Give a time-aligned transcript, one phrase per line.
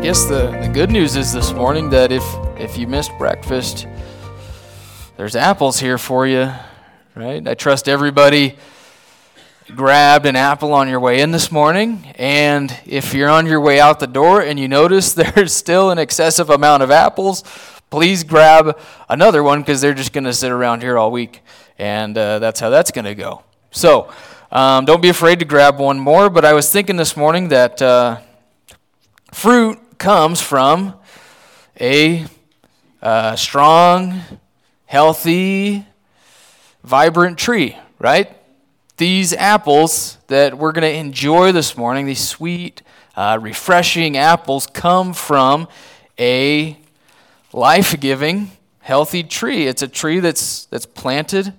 [0.00, 2.24] Guess the, the good news is this morning that if,
[2.58, 3.86] if you missed breakfast,
[5.18, 6.50] there's apples here for you,
[7.14, 7.46] right?
[7.46, 8.56] I trust everybody
[9.76, 12.14] grabbed an apple on your way in this morning.
[12.16, 15.98] And if you're on your way out the door and you notice there's still an
[15.98, 17.44] excessive amount of apples,
[17.90, 21.42] please grab another one because they're just going to sit around here all week.
[21.78, 23.42] And uh, that's how that's going to go.
[23.70, 24.10] So
[24.50, 26.30] um, don't be afraid to grab one more.
[26.30, 28.20] But I was thinking this morning that uh,
[29.30, 30.94] fruit comes from
[31.78, 32.24] a
[33.02, 34.18] uh, strong,
[34.86, 35.86] healthy,
[36.82, 38.34] vibrant tree, right?
[38.96, 42.80] These apples that we're going to enjoy this morning, these sweet,
[43.14, 45.68] uh, refreshing apples, come from
[46.18, 46.78] a
[47.52, 49.66] life giving, healthy tree.
[49.66, 51.52] It's a tree that's, that's planted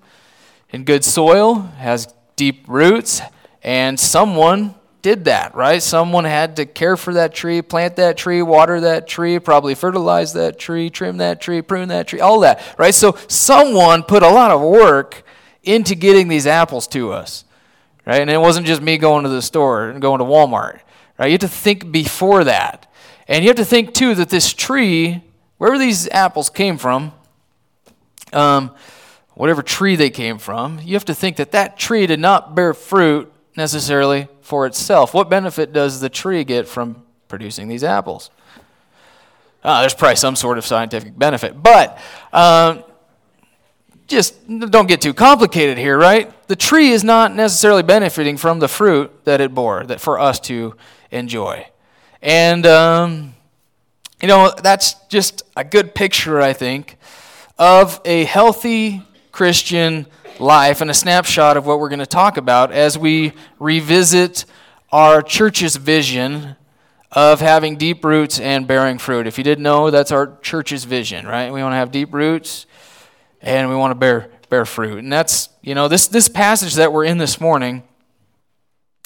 [0.71, 3.21] in good soil, has deep roots,
[3.61, 5.81] and someone did that, right?
[5.81, 10.33] Someone had to care for that tree, plant that tree, water that tree, probably fertilize
[10.33, 12.93] that tree, trim that tree, prune that tree, all that, right?
[12.93, 15.23] So someone put a lot of work
[15.63, 17.45] into getting these apples to us,
[18.05, 18.21] right?
[18.21, 20.79] And it wasn't just me going to the store and going to Walmart,
[21.17, 21.27] right?
[21.27, 22.91] You have to think before that.
[23.27, 25.23] And you have to think, too, that this tree,
[25.57, 27.13] wherever these apples came from,
[28.33, 28.71] um,
[29.35, 32.73] whatever tree they came from, you have to think that that tree did not bear
[32.73, 35.13] fruit necessarily for itself.
[35.13, 38.29] What benefit does the tree get from producing these apples?
[39.63, 41.97] Uh, there's probably some sort of scientific benefit, but
[42.33, 42.83] um,
[44.07, 46.29] just don't get too complicated here, right?
[46.49, 50.37] The tree is not necessarily benefiting from the fruit that it bore, that for us
[50.41, 50.75] to
[51.11, 51.65] enjoy,
[52.21, 53.33] and um,
[54.21, 56.97] you know that's just a good picture, I think,
[57.57, 59.01] of a healthy
[59.31, 60.07] Christian
[60.39, 64.45] life and a snapshot of what we're going to talk about as we revisit
[64.91, 66.55] our church's vision
[67.11, 69.27] of having deep roots and bearing fruit.
[69.27, 71.51] If you didn't know, that's our church's vision, right?
[71.51, 72.65] We want to have deep roots
[73.41, 74.99] and we want to bear bear fruit.
[74.99, 77.83] And that's, you know, this this passage that we're in this morning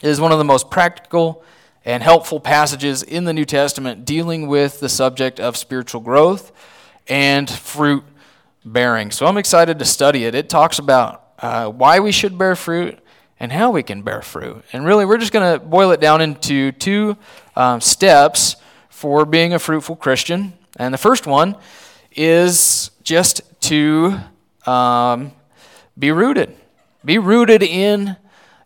[0.04, 1.44] is one of the most practical
[1.84, 6.52] and helpful passages in the New Testament dealing with the subject of spiritual growth
[7.08, 8.04] and fruit
[8.66, 9.12] bearing.
[9.12, 10.36] So I'm excited to study it.
[10.36, 13.00] It talks about uh, why we should bear fruit
[13.40, 14.64] and how we can bear fruit.
[14.74, 17.16] And really, we're just going to boil it down into two
[17.56, 18.56] um, steps
[18.90, 20.54] for being a fruitful Christian.
[20.78, 21.56] And the first one
[22.12, 24.20] is just to
[24.66, 25.32] um,
[25.98, 26.56] be rooted.
[27.04, 28.18] Be rooted in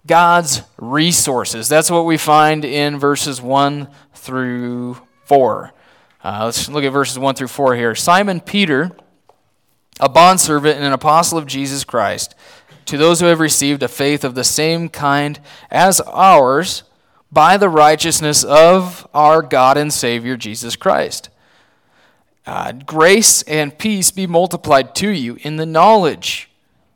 [0.05, 1.67] God's resources.
[1.67, 5.73] That's what we find in verses 1 through 4.
[6.23, 7.95] Uh, let's look at verses 1 through 4 here.
[7.95, 8.91] Simon Peter,
[9.99, 12.35] a bondservant and an apostle of Jesus Christ
[12.85, 15.39] to those who have received a faith of the same kind
[15.69, 16.83] as ours
[17.31, 21.29] by the righteousness of our God and Savior Jesus Christ.
[22.47, 26.49] Uh, grace and peace be multiplied to you in the knowledge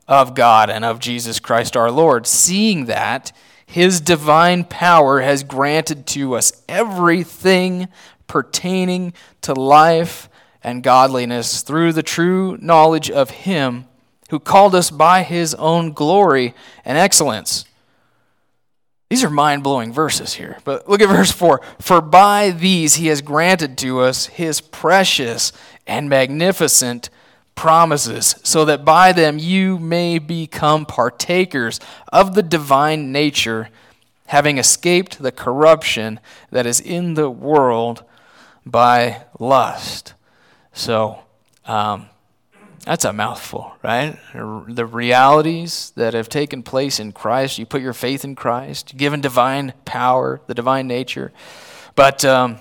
[0.07, 3.31] of God and of Jesus Christ our Lord, seeing that
[3.65, 7.87] his divine power has granted to us everything
[8.27, 10.27] pertaining to life
[10.63, 13.85] and godliness through the true knowledge of him
[14.29, 16.53] who called us by his own glory
[16.85, 17.65] and excellence.
[19.09, 20.57] These are mind blowing verses here.
[20.63, 21.61] But look at verse 4.
[21.79, 25.51] For by these he has granted to us his precious
[25.85, 27.11] and magnificent
[27.53, 31.79] promises, so that by them you may become partakers
[32.11, 33.69] of the divine nature,
[34.25, 38.03] having escaped the corruption that is in the world
[38.65, 40.15] by lust.
[40.73, 41.19] So,
[41.65, 42.09] um,
[42.85, 44.17] that's a mouthful, right?
[44.33, 47.57] The realities that have taken place in Christ.
[47.57, 51.31] You put your faith in Christ, given divine power, the divine nature.
[51.95, 52.57] But um,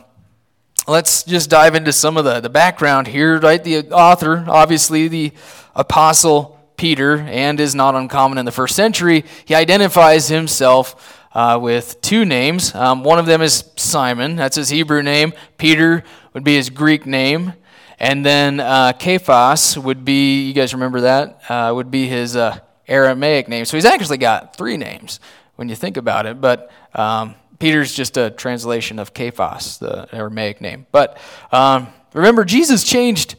[0.87, 3.63] let's just dive into some of the, the background here, right?
[3.63, 5.33] The author, obviously, the
[5.75, 12.01] apostle Peter, and is not uncommon in the first century, he identifies himself uh, with
[12.01, 12.75] two names.
[12.75, 15.33] Um, one of them is Simon, that's his Hebrew name.
[15.59, 17.55] Peter would be his Greek name.
[18.03, 21.41] And then uh, Cephas would be, you guys remember that?
[21.49, 22.59] Uh, would be his uh,
[22.89, 23.65] Aramaic name.
[23.65, 25.21] So he's actually got three names
[25.55, 26.41] when you think about it.
[26.41, 30.85] But um, Peter's just a translation of Cephas, the Aramaic name.
[30.91, 31.17] But
[31.53, 33.37] um, remember, Jesus changed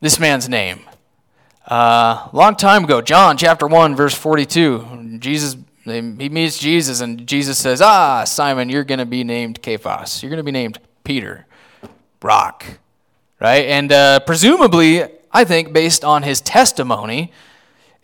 [0.00, 0.80] this man's name.
[1.68, 5.18] A uh, long time ago, John chapter 1, verse 42.
[5.20, 10.24] Jesus, he meets Jesus, and Jesus says, Ah, Simon, you're going to be named Cephas.
[10.24, 11.46] You're going to be named Peter,
[12.20, 12.66] rock.
[13.42, 13.66] Right?
[13.66, 15.02] And uh, presumably,
[15.32, 17.32] I think, based on his testimony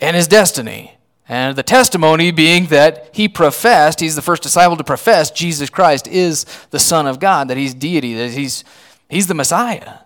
[0.00, 0.98] and his destiny.
[1.28, 6.08] And the testimony being that he professed, he's the first disciple to profess Jesus Christ
[6.08, 8.64] is the Son of God, that he's deity, that he's,
[9.08, 9.98] he's the Messiah.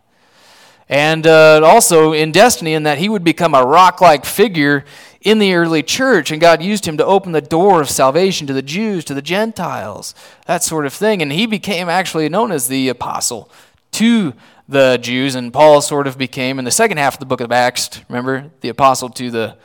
[0.91, 4.85] And uh, also in destiny, in that he would become a rock like figure
[5.23, 8.53] in the early church, and God used him to open the door of salvation to
[8.53, 10.15] the Jews, to the Gentiles,
[10.45, 11.23] that sort of thing.
[11.23, 13.51] And he became actually known as the apostle
[13.93, 14.35] to
[14.73, 17.53] the Jews, and Paul sort of became, in the second half of the book of
[17.53, 19.57] Acts, remember, the apostle to the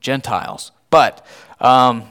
[0.00, 0.72] Gentiles.
[0.90, 1.26] But
[1.60, 2.10] um,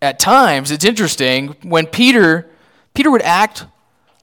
[0.00, 2.48] at times, it's interesting when Peter
[2.94, 3.66] Peter would act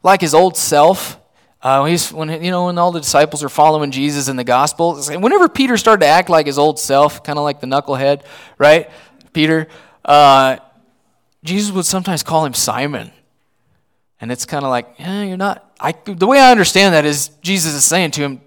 [0.04, 1.20] like his old self.
[1.62, 4.96] Uh, he's when you know when all the disciples are following Jesus in the gospel.
[4.96, 8.24] Whenever Peter started to act like his old self, kind of like the knucklehead,
[8.58, 8.90] right?
[9.34, 9.68] Peter,
[10.06, 10.58] uh,
[11.44, 13.12] Jesus would sometimes call him Simon,
[14.22, 15.69] and it's kind of like, eh, you're not.
[15.80, 18.42] I, the way I understand that is Jesus is saying to him,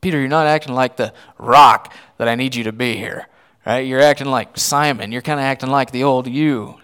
[0.00, 3.28] Peter, you're not acting like the rock that I need you to be here.
[3.66, 3.80] Right?
[3.80, 5.12] You're acting like Simon.
[5.12, 6.80] You're kind of acting like the old you.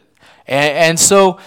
[0.47, 1.39] And, and so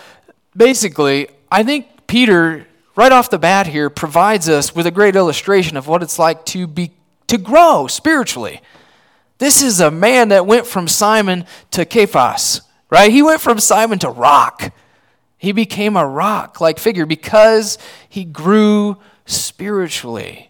[0.56, 5.78] basically, I think Peter, right off the bat here, provides us with a great illustration
[5.78, 6.92] of what it's like to be
[7.28, 8.62] to grow spiritually.
[9.38, 13.12] This is a man that went from Simon to Cephas, right?
[13.12, 14.74] He went from Simon to rock.
[15.38, 17.78] He became a rock like figure because
[18.10, 20.50] he grew spiritually.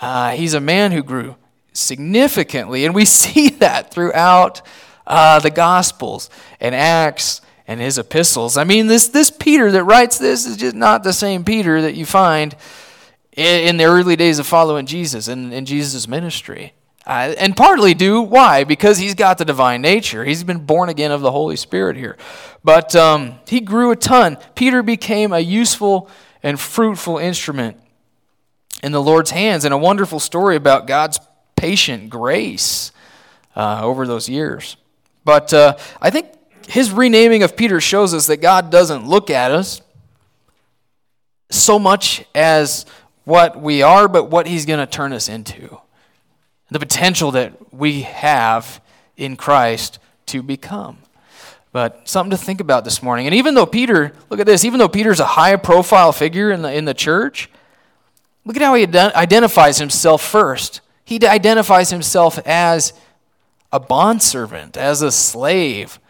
[0.00, 1.36] Uh, he's a man who grew
[1.72, 2.84] significantly.
[2.84, 4.62] And we see that throughout
[5.06, 6.30] uh, the Gospels
[6.60, 8.56] and Acts and his epistles.
[8.56, 11.94] I mean, this, this Peter that writes this is just not the same Peter that
[11.94, 12.54] you find
[13.32, 16.74] in, in the early days of following Jesus and in Jesus' ministry.
[17.06, 18.64] Uh, and partly due, why?
[18.64, 20.24] Because he's got the divine nature.
[20.24, 22.16] He's been born again of the Holy Spirit here.
[22.62, 24.38] But um, he grew a ton.
[24.54, 26.08] Peter became a useful
[26.42, 27.78] and fruitful instrument
[28.82, 31.18] in the Lord's hands, and a wonderful story about God's
[31.56, 32.92] patient grace
[33.56, 34.76] uh, over those years.
[35.24, 36.28] But uh, I think
[36.68, 39.80] his renaming of Peter shows us that God doesn't look at us
[41.50, 42.84] so much as
[43.24, 45.78] what we are, but what he's going to turn us into.
[46.74, 48.82] The potential that we have
[49.16, 50.98] in Christ to become.
[51.70, 53.26] But something to think about this morning.
[53.26, 56.62] And even though Peter, look at this, even though Peter's a high profile figure in
[56.62, 57.48] the, in the church,
[58.44, 62.94] look at how he identifies himself first he identifies himself as
[63.72, 66.00] a bondservant, as a slave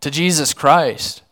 [0.00, 1.22] to Jesus Christ.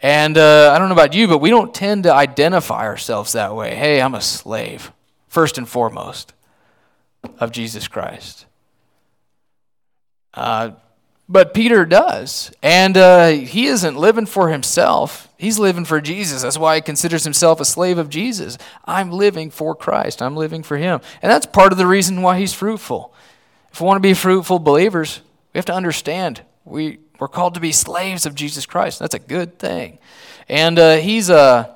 [0.00, 3.54] And uh, I don't know about you, but we don't tend to identify ourselves that
[3.54, 3.74] way.
[3.74, 4.92] Hey, I'm a slave,
[5.26, 6.34] first and foremost,
[7.38, 8.46] of Jesus Christ.
[10.34, 10.72] Uh,
[11.28, 12.52] but Peter does.
[12.62, 16.42] And uh, he isn't living for himself, he's living for Jesus.
[16.42, 18.58] That's why he considers himself a slave of Jesus.
[18.84, 21.00] I'm living for Christ, I'm living for him.
[21.22, 23.12] And that's part of the reason why he's fruitful.
[23.72, 25.20] If we want to be fruitful believers,
[25.52, 28.98] we have to understand we, we're called to be slaves of Jesus Christ.
[28.98, 29.98] That's a good thing.
[30.48, 31.72] And uh, he's uh,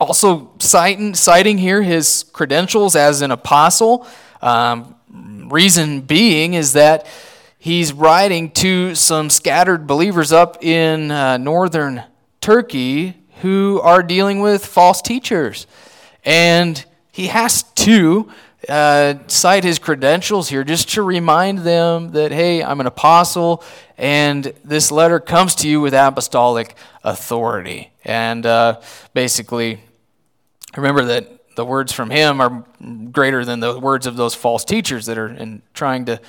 [0.00, 4.06] also citing, citing here his credentials as an apostle.
[4.40, 4.96] Um,
[5.48, 7.06] reason being is that
[7.58, 12.02] he's writing to some scattered believers up in uh, northern
[12.40, 15.66] Turkey who are dealing with false teachers.
[16.24, 18.30] And he has to
[18.68, 23.64] uh, cite his credentials here just to remind them that, hey, I'm an apostle,
[23.98, 27.92] and this letter comes to you with apostolic authority.
[28.04, 28.80] And uh,
[29.14, 29.80] basically,
[30.76, 32.64] remember that the words from him are
[33.10, 36.20] greater than the words of those false teachers that are in trying to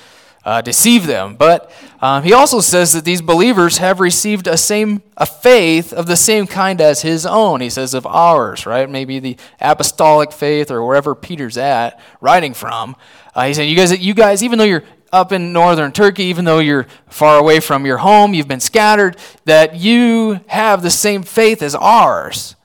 [0.44, 1.36] uh, deceive them.
[1.36, 1.70] But
[2.00, 6.16] um, he also says that these believers have received a same a faith of the
[6.16, 7.60] same kind as his own.
[7.60, 8.88] He says of ours, right?
[8.88, 12.96] Maybe the apostolic faith or wherever Peter's at, writing from.
[13.34, 16.44] Uh, he's saying you guys, you guys, even though you're up in northern Turkey, even
[16.44, 21.22] though you're far away from your home, you've been scattered, that you have the same
[21.22, 22.56] faith as ours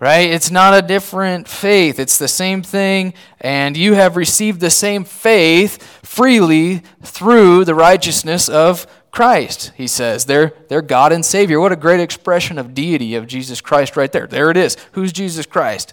[0.00, 0.30] right?
[0.30, 2.00] It's not a different faith.
[2.00, 8.48] It's the same thing, and you have received the same faith freely through the righteousness
[8.48, 10.24] of Christ, he says.
[10.24, 11.60] They're, they're God and Savior.
[11.60, 14.26] What a great expression of deity of Jesus Christ right there.
[14.26, 14.76] There it is.
[14.92, 15.92] Who's Jesus Christ?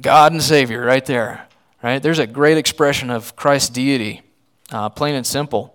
[0.00, 1.48] God and Savior right there.
[1.82, 2.02] Right?
[2.02, 4.22] There's a great expression of Christ's deity,
[4.72, 5.72] uh, plain and simple.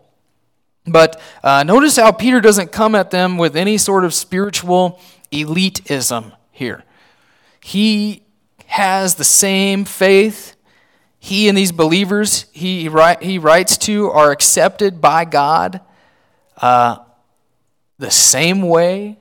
[0.86, 5.00] But uh, notice how Peter doesn't come at them with any sort of spiritual
[5.32, 6.84] elitism here.
[7.63, 8.24] He
[8.65, 10.56] has the same faith.
[11.20, 12.89] He and these believers he,
[13.22, 15.82] he writes to are accepted by God
[16.58, 16.98] uh,
[18.00, 19.20] the same way.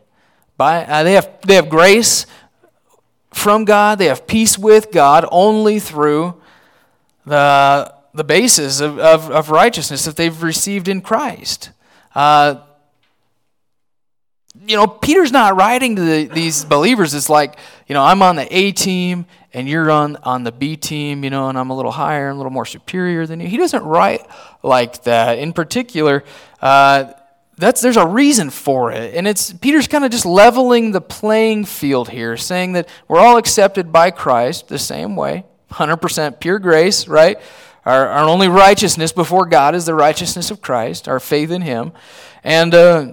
[0.57, 2.27] By, uh, they, have, they have grace
[3.33, 6.41] from God, they have peace with God only through
[7.25, 11.71] the, the basis of, of, of righteousness that they've received in Christ.
[12.15, 12.57] Uh,
[14.71, 17.13] you know, Peter's not writing to the, these believers.
[17.13, 17.59] It's like,
[17.89, 21.31] you know, I'm on the A team and you're on, on the B team, you
[21.31, 23.49] know, and I'm a little higher, I'm a little more superior than you.
[23.49, 24.25] He doesn't write
[24.63, 25.41] like that.
[25.41, 26.23] In particular,
[26.63, 27.13] uh,
[27.59, 29.15] that's, there's a reason for it.
[29.17, 33.39] And it's Peter's kind of just leveling the playing field here, saying that we're all
[33.39, 37.39] accepted by Christ the same way, 100% pure grace, right?
[37.85, 41.91] Our, our only righteousness before God is the righteousness of Christ, our faith in Him.
[42.45, 43.13] And uh,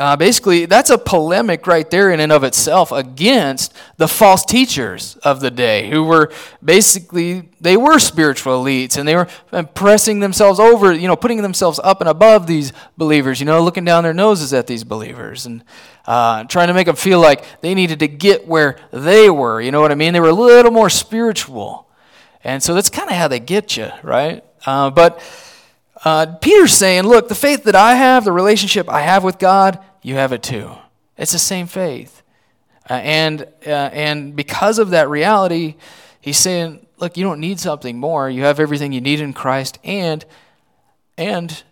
[0.00, 5.16] uh, basically, that's a polemic right there in and of itself against the false teachers
[5.16, 6.32] of the day who were
[6.64, 9.28] basically, they were spiritual elites and they were
[9.74, 13.84] pressing themselves over, you know, putting themselves up and above these believers, you know, looking
[13.84, 15.62] down their noses at these believers and
[16.06, 19.60] uh, trying to make them feel like they needed to get where they were.
[19.60, 20.14] You know what I mean?
[20.14, 21.86] They were a little more spiritual.
[22.42, 24.42] And so that's kind of how they get you, right?
[24.64, 25.20] Uh, but
[26.06, 29.78] uh, Peter's saying, look, the faith that I have, the relationship I have with God,
[30.02, 30.72] you have it too.
[31.16, 32.22] It's the same faith.
[32.88, 35.76] Uh, and, uh, and because of that reality,
[36.20, 38.28] he's saying, look, you don't need something more.
[38.28, 40.24] You have everything you need in Christ, and,
[41.16, 41.62] and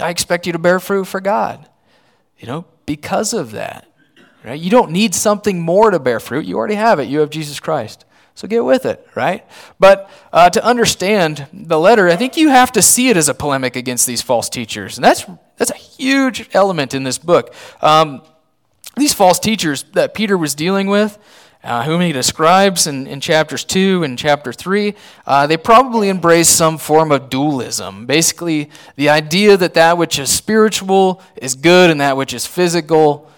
[0.00, 1.68] I expect you to bear fruit for God.
[2.38, 3.86] You know, because of that.
[4.44, 4.60] Right?
[4.60, 6.44] You don't need something more to bear fruit.
[6.44, 7.08] You already have it.
[7.08, 8.04] You have Jesus Christ.
[8.34, 9.46] So get with it, right?
[9.78, 13.34] But uh, to understand the letter, I think you have to see it as a
[13.34, 14.98] polemic against these false teachers.
[14.98, 15.24] And that's,
[15.56, 17.54] that's a huge element in this book.
[17.80, 18.22] Um,
[18.96, 21.16] these false teachers that Peter was dealing with,
[21.62, 24.94] uh, whom he describes in, in chapters 2 and chapter 3,
[25.26, 28.04] uh, they probably embrace some form of dualism.
[28.04, 33.30] Basically, the idea that that which is spiritual is good and that which is physical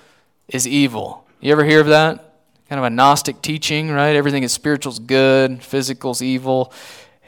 [0.49, 1.27] is evil.
[1.41, 2.26] You ever hear of that?
[2.69, 4.17] Kind of a Gnostic teaching, right?
[4.17, 6.73] Everything is spiritual is good, physical is evil.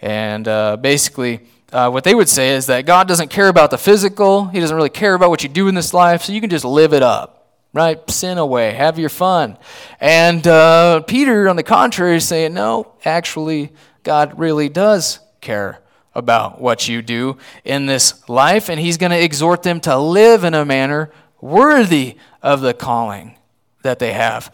[0.02, 1.40] And uh, basically,
[1.72, 4.76] uh, what they would say is that God doesn't care about the physical, He doesn't
[4.76, 7.02] really care about what you do in this life, so you can just live it
[7.02, 7.98] up, right?
[8.10, 9.56] Sin away, have your fun.
[10.00, 15.80] And uh, Peter, on the contrary, is saying, no, actually, God really does care
[16.14, 20.42] about what you do in this life, and He's going to exhort them to live
[20.42, 23.36] in a manner worthy of the calling
[23.82, 24.52] that they have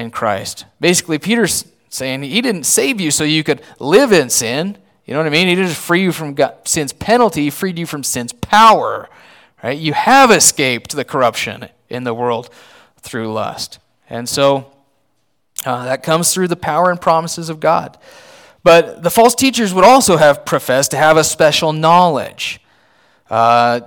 [0.00, 0.64] in Christ.
[0.80, 4.78] Basically, Peter's saying he didn't save you so you could live in sin.
[5.04, 5.48] You know what I mean?
[5.48, 9.08] He didn't free you from God, sin's penalty, he freed you from sin's power.
[9.62, 9.78] Right?
[9.78, 12.48] You have escaped the corruption in the world
[12.98, 13.78] through lust.
[14.08, 14.72] And so
[15.66, 17.98] uh, that comes through the power and promises of God.
[18.62, 22.60] But the false teachers would also have professed to have a special knowledge.
[23.28, 23.80] Uh,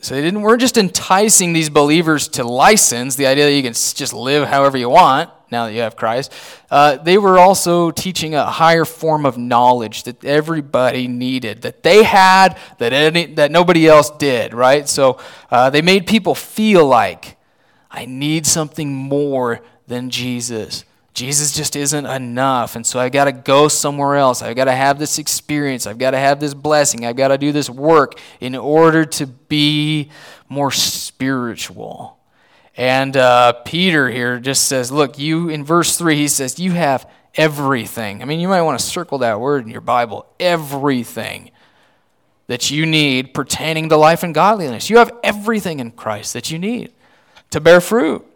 [0.00, 3.74] so they didn't, weren't just enticing these believers to license, the idea that you can
[3.74, 6.32] just live however you want now that you have Christ.
[6.70, 12.02] Uh, they were also teaching a higher form of knowledge that everybody needed, that they
[12.02, 14.88] had, that, any, that nobody else did, right?
[14.88, 15.18] So
[15.50, 17.36] uh, they made people feel like,
[17.90, 20.84] I need something more than Jesus.
[21.12, 22.76] Jesus just isn't enough.
[22.76, 24.42] And so I got to go somewhere else.
[24.42, 25.86] I've got to have this experience.
[25.86, 27.04] I've got to have this blessing.
[27.04, 30.10] I've got to do this work in order to be
[30.48, 32.19] more spiritual.
[32.76, 37.08] And uh, Peter here just says, Look, you, in verse 3, he says, You have
[37.34, 38.22] everything.
[38.22, 41.50] I mean, you might want to circle that word in your Bible everything
[42.46, 44.90] that you need pertaining to life and godliness.
[44.90, 46.92] You have everything in Christ that you need
[47.50, 48.26] to bear fruit.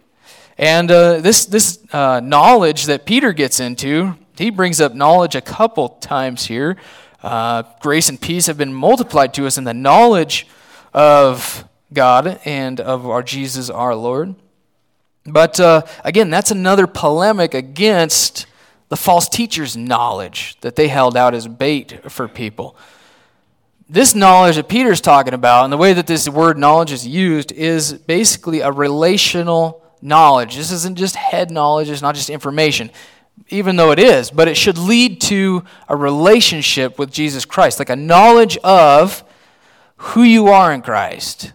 [0.57, 5.41] And uh, this, this uh, knowledge that Peter gets into, he brings up knowledge a
[5.41, 6.77] couple times here.
[7.23, 10.47] Uh, grace and peace have been multiplied to us in the knowledge
[10.93, 14.35] of God and of our Jesus our Lord.
[15.27, 18.47] But uh, again, that's another polemic against
[18.89, 22.77] the false teachers' knowledge that they held out as bait for people.
[23.89, 27.53] This knowledge that Peter's talking about, and the way that this word knowledge is used,
[27.53, 30.57] is basically a relational knowledge.
[30.57, 32.91] This isn't just head knowledge, it's not just information,
[33.49, 37.91] even though it is, but it should lead to a relationship with Jesus Christ, like
[37.91, 39.25] a knowledge of
[39.97, 41.54] who you are in Christ.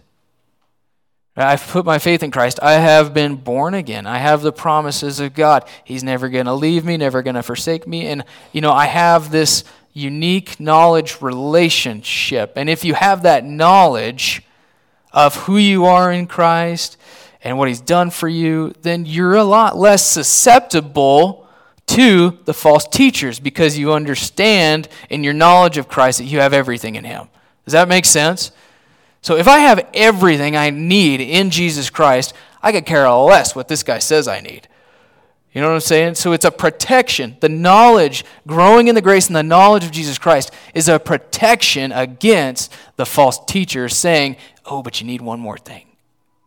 [1.42, 2.58] I've put my faith in Christ.
[2.62, 4.06] I have been born again.
[4.06, 5.64] I have the promises of God.
[5.84, 8.06] He's never going to leave me, never going to forsake me.
[8.06, 12.52] And, you know, I have this unique knowledge relationship.
[12.56, 14.42] And if you have that knowledge
[15.12, 16.96] of who you are in Christ
[17.42, 21.48] and what He's done for you, then you're a lot less susceptible
[21.86, 26.52] to the false teachers because you understand in your knowledge of Christ that you have
[26.52, 27.28] everything in Him.
[27.64, 28.52] Does that make sense?
[29.22, 33.68] So if I have everything I need in Jesus Christ, I could care less what
[33.68, 34.68] this guy says I need.
[35.52, 36.14] You know what I'm saying?
[36.14, 37.36] So it's a protection.
[37.40, 41.90] The knowledge, growing in the grace and the knowledge of Jesus Christ, is a protection
[41.90, 45.86] against the false teachers saying, oh, but you need one more thing.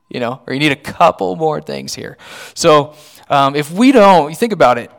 [0.10, 2.18] You know, or you need a couple more things here.
[2.54, 2.94] So
[3.30, 4.90] um, if we don't, you think about it,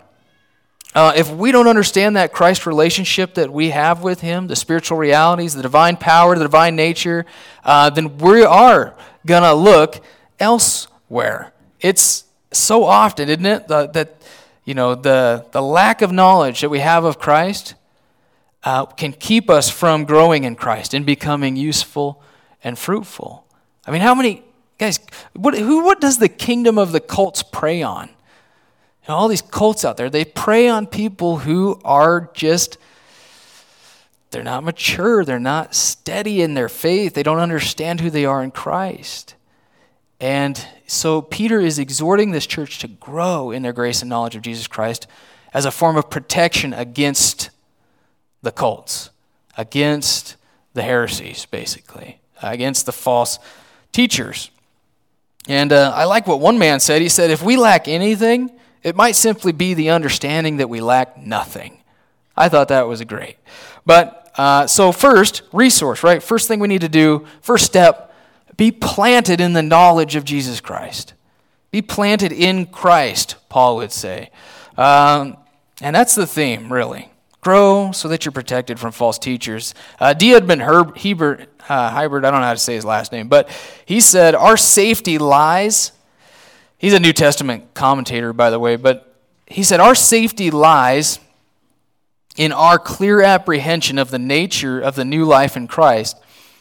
[0.95, 4.97] uh, if we don't understand that Christ relationship that we have with Him, the spiritual
[4.97, 7.27] realities, the divine power, the divine nature,
[7.65, 8.95] uh, then we are
[9.27, 10.05] going to look
[10.39, 11.53] elsewhere.
[11.81, 14.23] It's so often, isn't it, the, that
[14.65, 17.75] you know the, the lack of knowledge that we have of Christ
[18.63, 22.23] uh, can keep us from growing in Christ and becoming useful
[22.63, 23.45] and fruitful.
[23.87, 24.43] I mean, how many
[24.79, 24.99] guys?
[25.35, 25.85] What, who?
[25.85, 28.11] What does the kingdom of the cults prey on?
[29.09, 32.79] Know, all these cults out there, they prey on people who are just
[34.31, 38.43] they're not mature, they're not steady in their faith, they don't understand who they are
[38.43, 39.37] in Christ.
[40.19, 44.43] And so Peter is exhorting this church to grow in their grace and knowledge of
[44.43, 45.07] Jesus Christ
[45.53, 47.51] as a form of protection against
[48.43, 49.11] the cults,
[49.57, 50.35] against
[50.73, 53.39] the heresies, basically, against the false
[53.93, 54.51] teachers.
[55.47, 57.03] And uh, I like what one man said.
[57.03, 58.51] He said, If we lack anything,
[58.85, 61.83] it might simply be the understanding that we lack nothing.
[62.37, 63.39] I thought that was great.
[63.87, 66.23] But uh, so, first, resource, right?
[66.23, 68.15] First thing we need to do, first step,
[68.57, 71.15] be planted in the knowledge of Jesus Christ.
[71.71, 74.31] Be planted in Christ, Paul would say.
[74.77, 75.37] Um,
[75.81, 77.11] and that's the theme, really.
[77.41, 79.75] Grow so that you're protected from false teachers.
[79.99, 80.35] Uh, D.
[80.35, 83.49] Edmond Herb, Hiebert, uh, I don't know how to say his last name, but
[83.87, 85.93] he said, Our safety lies.
[86.85, 91.19] He's a New Testament commentator, by the way, but he said, Our safety lies
[92.37, 96.19] in our clear apprehension of the nature of the new life in Christ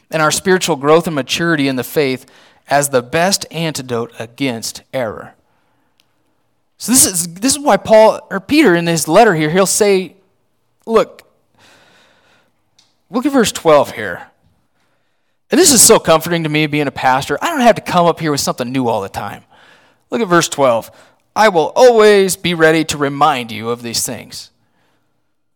[0.09, 2.25] and our spiritual growth and maturity in the faith
[2.69, 5.35] as the best antidote against error.
[6.77, 10.15] So this is this is why Paul or Peter in his letter here he'll say,
[10.85, 11.29] look,
[13.09, 14.27] look at verse 12 here.
[15.51, 17.37] And this is so comforting to me being a pastor.
[17.41, 19.43] I don't have to come up here with something new all the time.
[20.09, 20.91] Look at verse 12.
[21.35, 24.51] I will always be ready to remind you of these things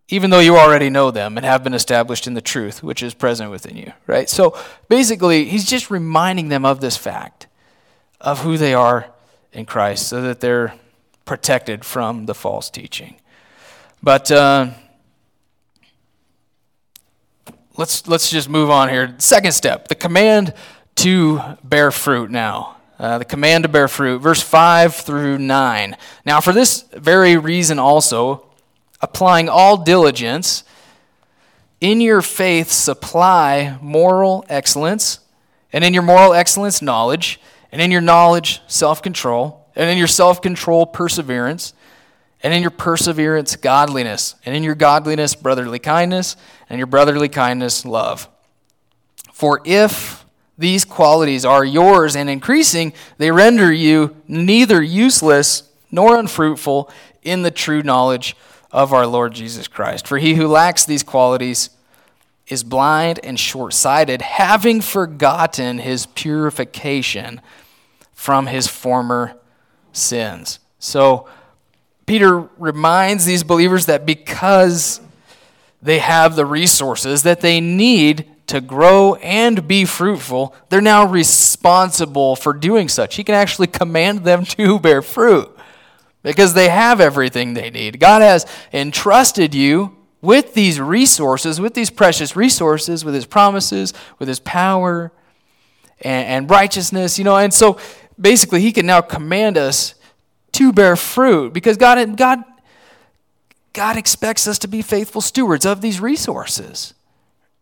[0.10, 3.14] even though you already know them and have been established in the truth which is
[3.14, 4.30] present within you, right?
[4.30, 4.58] So
[4.88, 7.48] basically, he's just reminding them of this fact
[8.22, 9.12] of who they are
[9.52, 10.74] in Christ so that they're
[11.26, 13.18] protected from the false teaching.
[14.02, 14.70] But uh,
[17.76, 19.14] let's, let's just move on here.
[19.18, 20.54] Second step the command
[20.96, 22.77] to bear fruit now.
[23.00, 25.96] Uh, the command to bear fruit, verse 5 through 9.
[26.26, 28.48] Now, for this very reason also,
[29.02, 30.64] applying all diligence,
[31.80, 35.20] in your faith supply moral excellence,
[35.72, 37.40] and in your moral excellence, knowledge,
[37.72, 41.74] and in your knowledge, self control, and in your self control, perseverance,
[42.42, 46.36] and in your perseverance, godliness, and in your godliness, brotherly kindness,
[46.68, 48.28] and in your brotherly kindness, love.
[49.34, 50.26] For if
[50.58, 56.89] these qualities are yours and increasing, they render you neither useless nor unfruitful
[57.22, 58.36] in the true knowledge
[58.72, 60.08] of our Lord Jesus Christ.
[60.08, 61.70] For he who lacks these qualities
[62.48, 67.41] is blind and short sighted, having forgotten his purification
[68.13, 69.36] from his former
[69.91, 70.60] sins.
[70.80, 71.28] So,
[72.06, 75.02] Peter reminds these believers that because
[75.82, 82.36] they have the resources that they need to grow and be fruitful, they're now responsible
[82.36, 83.16] for doing such.
[83.16, 85.54] He can actually command them to bear fruit
[86.24, 88.00] because they have everything they need.
[88.00, 94.28] God has entrusted you with these resources, with these precious resources, with His promises, with
[94.28, 95.12] His power
[96.02, 97.38] and, and righteousness, you know.
[97.38, 97.78] And so
[98.20, 99.96] basically, He can now command us
[100.54, 102.44] to bear fruit because God, God,
[103.74, 106.94] God expects us to be faithful stewards of these resources,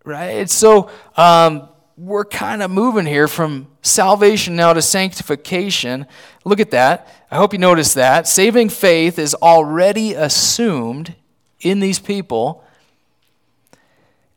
[0.05, 0.49] right?
[0.49, 6.05] So um, we're kind of moving here from salvation now to sanctification.
[6.43, 7.07] Look at that.
[7.31, 8.27] I hope you notice that.
[8.27, 11.15] Saving faith is already assumed
[11.59, 12.63] in these people.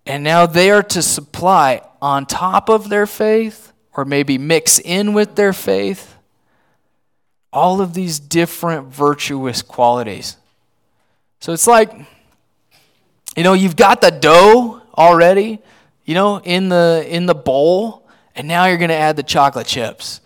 [0.06, 5.12] And now they are to supply on top of their faith, or maybe mix in
[5.12, 6.16] with their faith,
[7.52, 10.36] all of these different virtuous qualities.
[11.40, 11.92] So it's like
[13.36, 15.60] You know, you've got the dough already,
[16.04, 19.66] you know, in the in the bowl, and now you're going to add the chocolate
[19.66, 20.20] chips.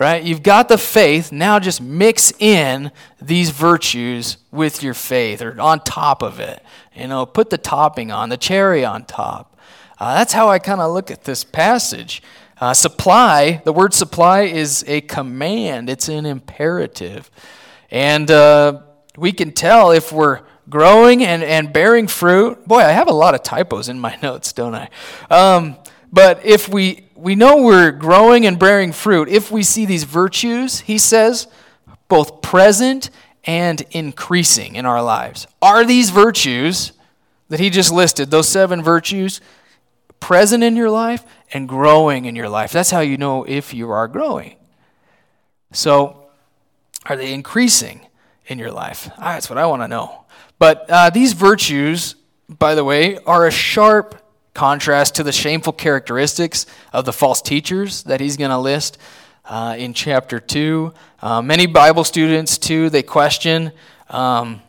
[0.00, 0.22] Right?
[0.22, 5.80] You've got the faith, now just mix in these virtues with your faith or on
[5.80, 6.62] top of it.
[6.94, 9.58] You know, put the topping on, the cherry on top.
[9.98, 12.22] Uh, that's how I kind of look at this passage.
[12.60, 17.28] Uh, supply, the word supply is a command, it's an imperative.
[17.90, 18.82] And uh,
[19.16, 22.66] we can tell if we're growing and, and bearing fruit.
[22.66, 24.88] Boy, I have a lot of typos in my notes, don't I?
[25.30, 25.76] Um,
[26.12, 30.80] but if we, we know we're growing and bearing fruit, if we see these virtues,
[30.80, 31.46] he says,
[32.08, 33.10] both present
[33.44, 35.46] and increasing in our lives.
[35.60, 36.92] Are these virtues
[37.48, 39.40] that he just listed, those seven virtues,
[40.20, 42.72] present in your life and growing in your life?
[42.72, 44.56] That's how you know if you are growing.
[45.72, 46.26] So,
[47.06, 48.06] are they increasing
[48.46, 49.10] in your life?
[49.18, 50.24] Ah, that's what I want to know.
[50.58, 52.16] But uh, these virtues,
[52.48, 54.22] by the way, are a sharp
[54.54, 58.98] contrast to the shameful characteristics of the false teachers that he's going to list
[59.44, 60.92] uh, in chapter 2.
[61.22, 63.72] Uh, many Bible students, too, they question,
[64.10, 64.60] um,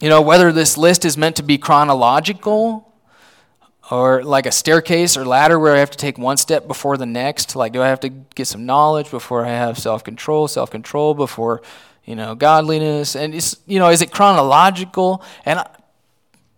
[0.00, 2.92] you know, whether this list is meant to be chronological
[3.90, 7.06] or like a staircase or ladder where I have to take one step before the
[7.06, 7.56] next.
[7.56, 11.14] Like, do I have to get some knowledge before I have self control, self control
[11.14, 11.62] before
[12.04, 13.14] you know, godliness.
[13.14, 15.22] And, it's, you know, is it chronological?
[15.44, 15.62] And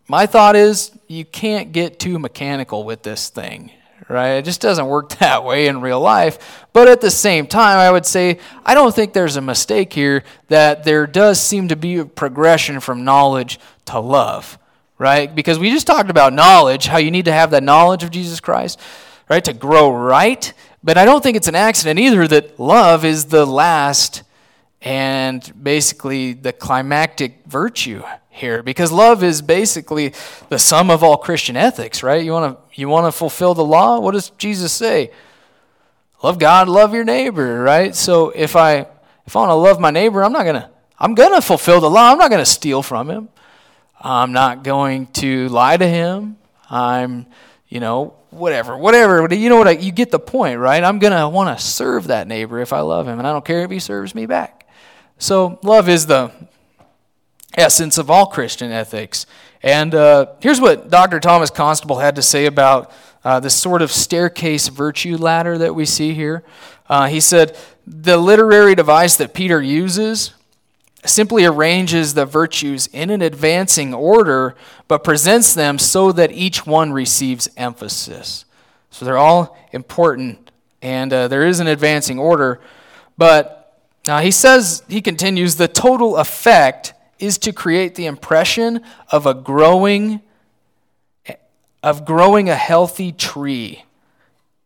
[0.08, 3.70] my thought is you can't get too mechanical with this thing,
[4.08, 4.32] right?
[4.32, 6.66] It just doesn't work that way in real life.
[6.72, 10.24] But at the same time, I would say I don't think there's a mistake here
[10.48, 14.58] that there does seem to be a progression from knowledge to love,
[14.98, 15.34] right?
[15.34, 18.40] Because we just talked about knowledge, how you need to have that knowledge of Jesus
[18.40, 18.80] Christ,
[19.28, 20.52] right, to grow right.
[20.82, 24.22] But I don't think it's an accident either that love is the last
[24.84, 30.12] and basically the climactic virtue here because love is basically
[30.50, 32.22] the sum of all Christian ethics, right?
[32.22, 33.98] You want to you want to fulfill the law?
[33.98, 35.10] What does Jesus say?
[36.22, 37.94] Love God, love your neighbor, right?
[37.94, 38.86] So if I
[39.26, 41.80] if I want to love my neighbor, I'm not going to I'm going to fulfill
[41.80, 42.12] the law.
[42.12, 43.28] I'm not going to steal from him.
[44.00, 46.36] I'm not going to lie to him.
[46.68, 47.26] I'm,
[47.68, 49.34] you know, whatever, whatever.
[49.34, 49.68] You know what?
[49.68, 50.82] I, you get the point, right?
[50.82, 53.44] I'm going to want to serve that neighbor if I love him, and I don't
[53.44, 54.63] care if he serves me back.
[55.18, 56.32] So, love is the
[57.56, 59.26] essence of all Christian ethics.
[59.62, 61.20] And uh, here's what Dr.
[61.20, 62.92] Thomas Constable had to say about
[63.24, 66.44] uh, this sort of staircase virtue ladder that we see here.
[66.88, 70.34] Uh, he said, The literary device that Peter uses
[71.06, 74.54] simply arranges the virtues in an advancing order,
[74.88, 78.44] but presents them so that each one receives emphasis.
[78.90, 80.50] So they're all important,
[80.82, 82.60] and uh, there is an advancing order,
[83.18, 83.63] but
[84.06, 89.34] now he says, he continues, the total effect is to create the impression of a
[89.34, 90.20] growing
[91.82, 93.84] of growing a healthy tree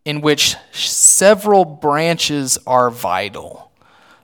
[0.04, 3.72] in which several branches are vital.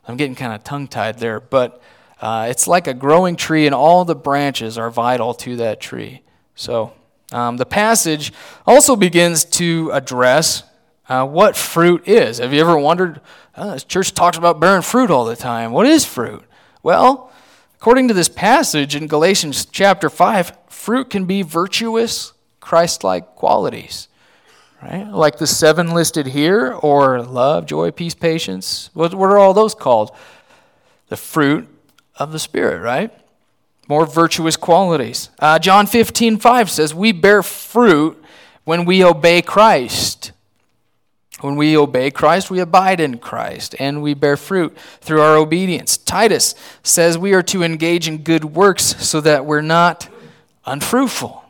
[0.07, 1.83] I'm getting kind of tongue tied there, but
[2.20, 6.22] uh, it's like a growing tree, and all the branches are vital to that tree.
[6.55, 6.92] So
[7.33, 8.33] um, the passage
[8.64, 10.62] also begins to address
[11.08, 12.38] uh, what fruit is.
[12.38, 13.20] Have you ever wondered
[13.56, 15.70] uh, church talks about bearing fruit all the time.
[15.70, 16.42] What is fruit?
[16.82, 17.30] Well,
[17.76, 24.08] according to this passage in Galatians chapter 5, fruit can be virtuous, Christ like qualities.
[24.82, 25.08] Right?
[25.08, 28.90] Like the seven listed here, or love, joy, peace, patience.
[28.92, 30.10] What, what are all those called?
[31.08, 31.68] The fruit
[32.16, 33.10] of the Spirit, right?
[33.88, 35.30] More virtuous qualities.
[35.38, 38.22] Uh, John 15, 5 says, We bear fruit
[38.64, 40.32] when we obey Christ.
[41.44, 45.98] When we obey Christ, we abide in Christ and we bear fruit through our obedience.
[45.98, 50.09] Titus says we are to engage in good works so that we're not
[50.64, 51.44] unfruitful.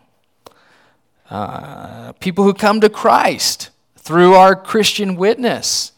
[1.31, 5.93] Uh, people who come to Christ through our Christian witness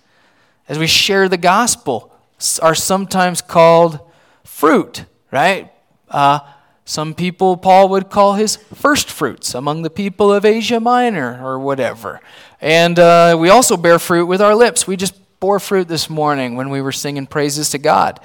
[0.68, 2.14] as we share the gospel
[2.60, 3.98] are sometimes called
[4.44, 5.72] fruit, right?
[6.10, 6.40] Uh,
[6.88, 11.58] some people Paul would call his first fruits among the people of Asia Minor or
[11.58, 12.20] whatever.
[12.60, 14.86] And uh, we also bear fruit with our lips.
[14.86, 18.20] We just bore fruit this morning when we were singing praises to God,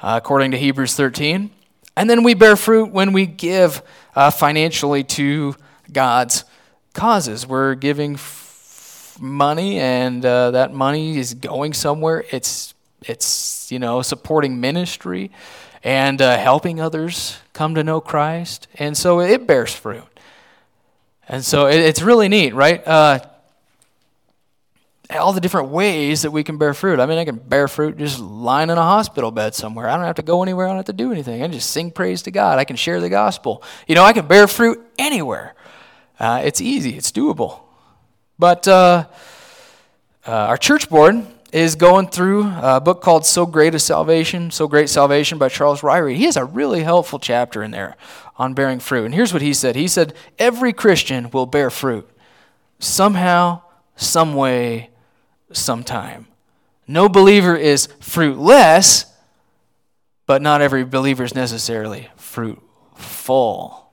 [0.00, 1.50] uh, according to Hebrews 13.
[1.98, 3.82] And then we bear fruit when we give
[4.16, 5.54] uh, financially to
[5.92, 6.44] God's
[6.94, 7.46] causes.
[7.46, 12.24] We're giving f- money, and uh, that money is going somewhere.
[12.30, 15.30] It's, it's you know, supporting ministry
[15.82, 18.68] and uh, helping others come to know Christ.
[18.74, 20.04] And so it bears fruit.
[21.28, 22.86] And so it, it's really neat, right?
[22.86, 23.20] Uh,
[25.10, 27.00] all the different ways that we can bear fruit.
[27.00, 29.88] I mean, I can bear fruit just lying in a hospital bed somewhere.
[29.88, 30.66] I don't have to go anywhere.
[30.66, 31.40] I don't have to do anything.
[31.40, 32.58] I can just sing praise to God.
[32.58, 33.62] I can share the gospel.
[33.86, 35.54] You know, I can bear fruit anywhere.
[36.20, 36.96] Uh, it's easy.
[36.96, 37.60] It's doable.
[38.38, 39.06] But uh,
[40.26, 44.68] uh, our church board is going through a book called So Great a Salvation, So
[44.68, 46.16] Great Salvation by Charles Ryrie.
[46.16, 47.96] He has a really helpful chapter in there
[48.36, 49.06] on bearing fruit.
[49.06, 52.08] And here's what he said He said, Every Christian will bear fruit
[52.78, 53.62] somehow,
[53.96, 54.90] some way,
[55.52, 56.26] sometime.
[56.86, 59.06] No believer is fruitless,
[60.26, 63.87] but not every believer is necessarily fruitful.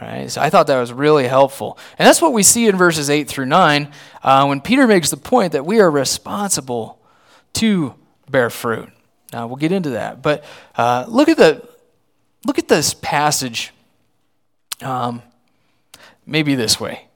[0.00, 0.30] Right?
[0.30, 1.78] So I thought that was really helpful.
[1.98, 5.16] And that's what we see in verses 8 through 9 uh, when Peter makes the
[5.16, 6.98] point that we are responsible
[7.54, 7.94] to
[8.30, 8.88] bear fruit.
[9.32, 10.22] Now, we'll get into that.
[10.22, 10.44] But
[10.76, 11.68] uh, look, at the,
[12.46, 13.72] look at this passage
[14.80, 15.22] um,
[16.26, 17.06] maybe this way.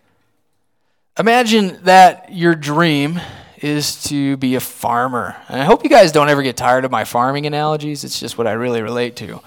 [1.18, 3.20] Imagine that your dream
[3.58, 5.36] is to be a farmer.
[5.48, 8.04] And I hope you guys don't ever get tired of my farming analogies.
[8.04, 9.40] It's just what I really relate to.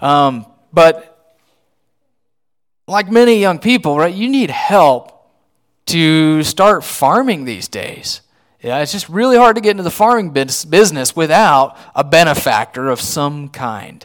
[0.00, 1.17] Um, but
[2.88, 5.14] like many young people, right, you need help
[5.86, 8.22] to start farming these days.
[8.60, 13.00] Yeah, it's just really hard to get into the farming business without a benefactor of
[13.00, 14.04] some kind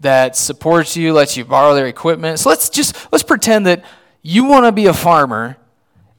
[0.00, 2.38] that supports you, lets you borrow their equipment.
[2.38, 3.84] So let's just let's pretend that
[4.22, 5.56] you want to be a farmer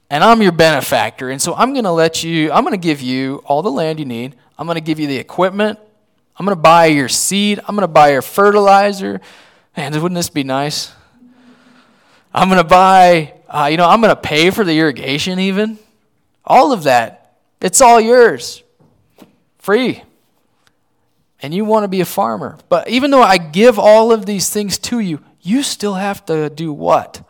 [0.09, 1.31] and I'm your benefactor.
[1.31, 3.97] And so I'm going to let you I'm going to give you all the land
[3.97, 4.35] you need.
[4.57, 5.79] I'm going to give you the equipment.
[6.37, 7.59] I'm going to buy your seed.
[7.59, 9.19] I'm going to buy your fertilizer.
[9.75, 10.93] Man, wouldn't this be nice?
[12.33, 15.77] I'm going to buy, uh, you know, I'm going to pay for the irrigation even.
[16.43, 17.37] All of that.
[17.61, 18.63] It's all yours.
[19.59, 20.03] Free.
[21.41, 22.57] And you want to be a farmer.
[22.69, 26.49] But even though I give all of these things to you, you still have to
[26.49, 27.21] do what?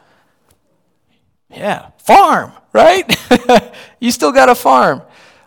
[1.50, 3.16] Yeah, farm, right?
[4.00, 5.02] you still got to farm.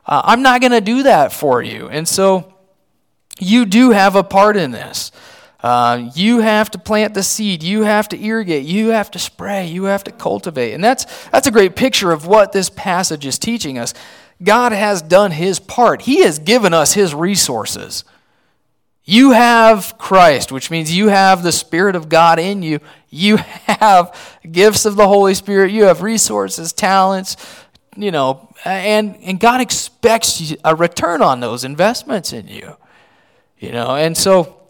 [0.05, 1.89] Uh, I'm not going to do that for you.
[1.89, 2.55] And so
[3.39, 5.11] you do have a part in this.
[5.61, 7.63] Uh, you have to plant the seed.
[7.63, 8.65] You have to irrigate.
[8.67, 9.67] You have to spray.
[9.67, 10.75] You have to cultivate.
[10.75, 13.95] And that's, that's a great picture of what this passage is teaching us.
[14.43, 18.05] God has done his part, He has given us His resources.
[19.09, 22.81] You have Christ, which means you have the Spirit of God in you.
[23.09, 25.71] You have gifts of the Holy Spirit.
[25.71, 27.37] You have resources, talents,
[27.97, 32.77] you know, and, and God expects a return on those investments in you.
[33.59, 34.66] You know, and so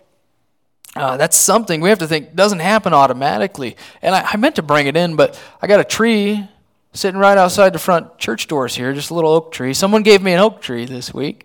[0.96, 3.76] uh, that's something we have to think doesn't happen automatically.
[4.00, 6.48] And I, I, meant to bring it in, but I got a tree
[6.94, 9.74] sitting right outside the front church doors here, just a little oak tree.
[9.74, 11.44] Someone gave me an oak tree this week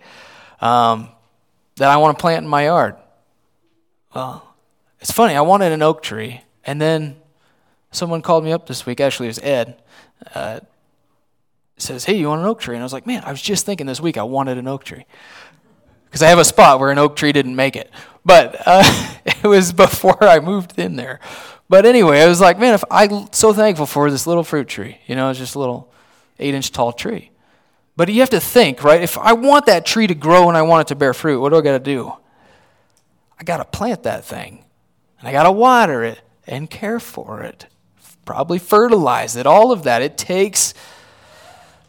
[0.62, 1.10] um,
[1.76, 2.96] that I want to plant in my yard.
[4.16, 4.56] Well,
[5.02, 5.36] it's funny.
[5.36, 7.18] I wanted an oak tree, and then
[7.92, 9.02] someone called me up this week.
[9.02, 9.82] Actually, it was Ed.
[10.34, 10.60] Uh,
[11.76, 13.66] says, "Hey, you want an oak tree?" And I was like, "Man, I was just
[13.66, 15.06] thinking this week I wanted an oak tree."
[16.12, 17.90] because I have a spot where an oak tree didn't make it.
[18.24, 18.84] But uh,
[19.26, 21.20] it was before I moved in there.
[21.70, 24.98] But anyway, I was like, man, if I'm so thankful for this little fruit tree.
[25.08, 25.92] You know, it's just a little
[26.38, 27.32] eight inch tall tree.
[27.96, 29.02] But you have to think, right?
[29.02, 31.50] If I want that tree to grow and I want it to bear fruit, what
[31.50, 32.14] do I got to do?
[33.40, 34.64] I got to plant that thing.
[35.20, 37.68] And I got to water it and care for it.
[38.26, 40.02] Probably fertilize it, all of that.
[40.02, 40.74] It takes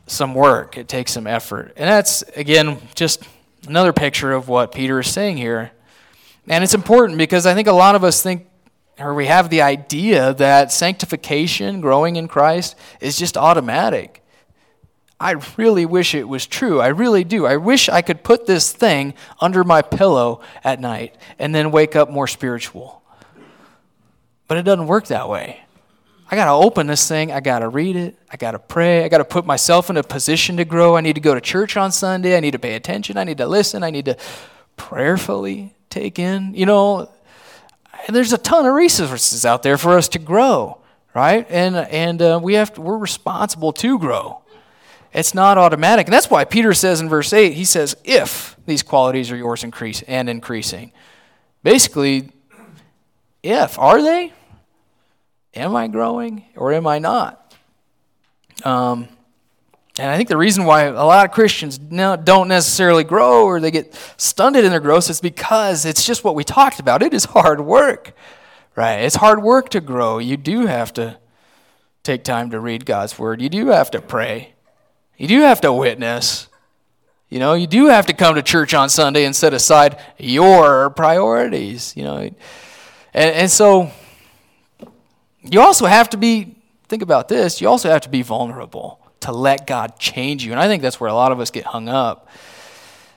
[0.07, 1.73] some work, it takes some effort.
[1.77, 3.23] And that's, again, just
[3.67, 5.73] another picture of what Peter is saying here.
[6.49, 8.49] And it's important because I think a lot of us think,
[8.99, 14.23] or we have the idea that sanctification, growing in Christ, is just automatic.
[15.21, 16.81] I really wish it was true.
[16.81, 17.47] I really do.
[17.47, 21.95] I wish I could put this thing under my pillow at night and then wake
[21.95, 23.03] up more spiritual.
[24.49, 25.61] But it doesn't work that way.
[26.29, 27.31] I got to open this thing.
[27.31, 28.17] I got to read it.
[28.31, 29.05] I got to pray.
[29.05, 30.97] I got to put myself in a position to grow.
[30.97, 32.37] I need to go to church on Sunday.
[32.37, 33.17] I need to pay attention.
[33.17, 33.85] I need to listen.
[33.85, 34.17] I need to
[34.77, 36.55] prayerfully take in.
[36.55, 37.11] You know,
[38.09, 40.79] there's a ton of resources out there for us to grow,
[41.15, 41.47] right?
[41.49, 44.43] And and uh, we have to, we're responsible to grow.
[45.13, 48.83] It's not automatic, and that's why Peter says in verse eight, he says, "If these
[48.83, 50.93] qualities are yours, increase and increasing."
[51.63, 52.33] Basically,
[53.43, 54.33] if are they?
[55.55, 57.55] am I growing or am I not?
[58.65, 59.09] Um,
[59.99, 63.71] and I think the reason why a lot of Christians don't necessarily grow or they
[63.71, 67.03] get stunted in their growth is because it's just what we talked about.
[67.03, 68.15] It is hard work,
[68.75, 69.01] right?
[69.01, 70.19] It's hard work to grow.
[70.19, 71.19] You do have to
[72.03, 73.43] take time to read God's word.
[73.43, 74.55] You do have to pray.
[75.19, 76.49] You do have to witness.
[77.29, 80.89] You know, you do have to come to church on Sunday and set aside your
[80.89, 81.95] priorities.
[81.99, 82.37] You know, and,
[83.15, 83.91] and so
[85.43, 86.57] you also have to be,
[86.89, 90.53] think about this, you also have to be vulnerable to let God change you.
[90.53, 92.29] And I think that's where a lot of us get hung up.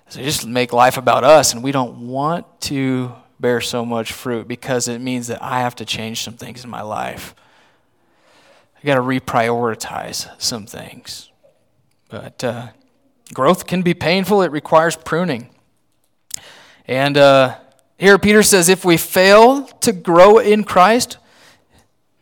[0.09, 4.47] So just make life about us, and we don't want to bear so much fruit
[4.47, 7.35] because it means that I have to change some things in my life.
[8.77, 11.31] I got to reprioritize some things.
[12.09, 12.67] But uh,
[13.33, 15.49] growth can be painful, it requires pruning.
[16.87, 17.57] And uh,
[17.97, 21.17] here Peter says if we fail to grow in Christ,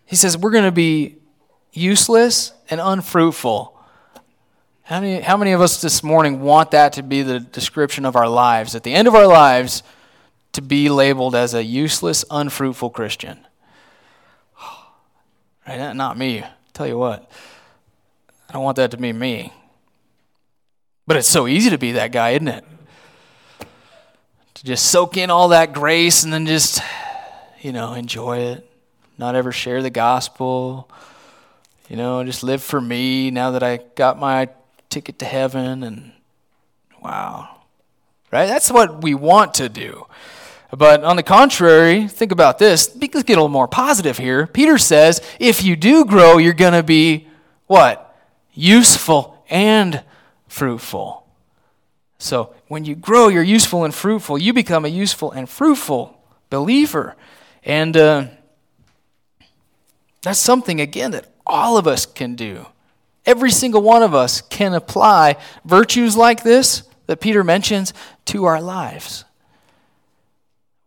[0.05, 1.17] he says we're going to be
[1.73, 3.72] useless and unfruitful.
[4.85, 8.17] How many, how many of us this morning want that to be the description of
[8.17, 8.75] our lives?
[8.75, 9.81] At the end of our lives,
[10.51, 13.39] to be labeled as a useless, unfruitful Christian.
[15.65, 15.95] Right?
[15.95, 16.43] Not me.
[16.73, 17.31] tell you what,
[18.49, 19.53] I don't want that to be me.
[21.07, 22.65] But it's so easy to be that guy, isn't it?
[24.55, 26.81] To just soak in all that grace and then just,
[27.61, 28.69] you know, enjoy it.
[29.17, 30.89] Not ever share the gospel.
[31.87, 34.49] You know, just live for me now that I got my
[34.93, 36.11] ticket to heaven and
[37.01, 37.61] wow.
[38.31, 38.45] Right?
[38.45, 40.05] That's what we want to do.
[40.71, 42.95] But on the contrary, think about this.
[42.95, 44.47] Let's get a little more positive here.
[44.47, 47.27] Peter says, if you do grow, you're going to be
[47.67, 48.15] what?
[48.53, 50.03] Useful and
[50.47, 51.27] fruitful.
[52.17, 54.37] So when you grow, you're useful and fruitful.
[54.37, 57.15] You become a useful and fruitful believer.
[57.63, 58.27] And uh,
[60.21, 62.67] that's something, again, that all of us can do.
[63.25, 67.93] Every single one of us can apply virtues like this that Peter mentions
[68.25, 69.25] to our lives.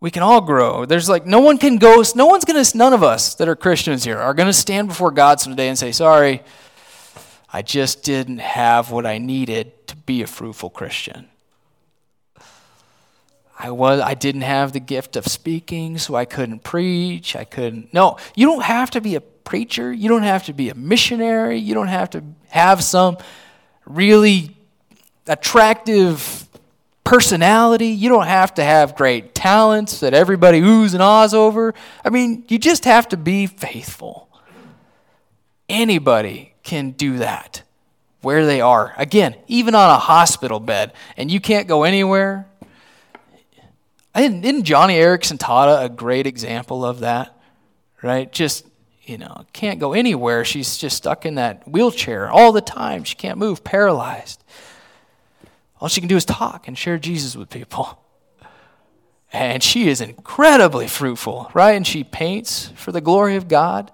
[0.01, 0.85] We can all grow.
[0.85, 3.57] There's like no one can go, no one's going to, none of us that are
[3.57, 6.43] Christians here are going to stand before God someday and say, sorry,
[7.53, 11.29] I just didn't have what I needed to be a fruitful Christian.
[13.59, 17.35] I was I didn't have the gift of speaking, so I couldn't preach.
[17.35, 17.95] I couldn't.
[17.95, 19.91] No, you don't have to be a preacher.
[19.91, 21.57] You don't have to be a missionary.
[21.57, 23.17] You don't have to have some
[23.87, 24.55] really
[25.27, 26.47] attractive
[27.05, 27.89] personality.
[27.89, 31.73] You don't have to have great talents that everybody oohs and ahs over.
[32.05, 34.29] I mean, you just have to be faithful.
[35.69, 37.63] Anybody can do that
[38.23, 38.93] where they are.
[38.97, 42.47] Again, even on a hospital bed, and you can't go anywhere.
[44.17, 47.39] Isn't Joni Eareckson Tada a great example of that?
[48.03, 48.31] Right?
[48.33, 48.67] Just,
[49.07, 50.45] you know, can't go anywhere.
[50.45, 53.05] She's just stuck in that wheelchair all the time.
[53.05, 54.43] She can't move, paralyzed.
[55.81, 58.03] All she can do is talk and share Jesus with people.
[59.33, 61.73] And she is incredibly fruitful, right?
[61.73, 63.93] And she paints for the glory of God.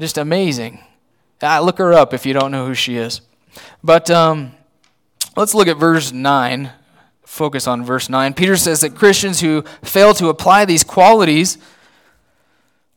[0.00, 0.82] Just amazing.
[1.42, 3.20] Ah, look her up if you don't know who she is.
[3.82, 4.52] But um,
[5.36, 6.70] let's look at verse 9.
[7.24, 8.34] Focus on verse 9.
[8.34, 11.58] Peter says that Christians who fail to apply these qualities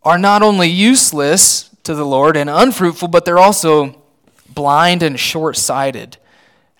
[0.05, 3.99] are not only useless to the Lord and unfruitful, but they're also
[4.47, 6.17] blind and short sighted.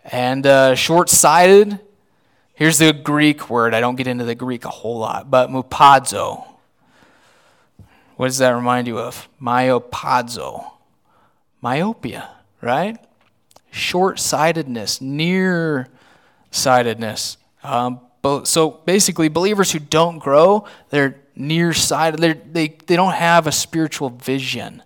[0.05, 1.79] And uh, short sighted,
[2.53, 3.73] here's the Greek word.
[3.73, 6.45] I don't get into the Greek a whole lot, but mupadzo.
[8.15, 9.27] What does that remind you of?
[9.41, 10.71] Myopadzo.
[11.61, 12.29] Myopia,
[12.61, 12.97] right?
[13.71, 15.89] Short sightedness, near
[16.51, 17.37] sightedness.
[17.63, 17.99] Um,
[18.43, 22.19] so basically, believers who don't grow, they're nearsighted.
[22.19, 24.81] They're, they they don't have a spiritual vision.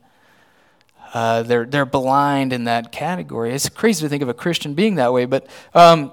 [1.13, 3.51] Uh, they're, they're blind in that category.
[3.51, 6.11] It's crazy to think of a Christian being that way, but um,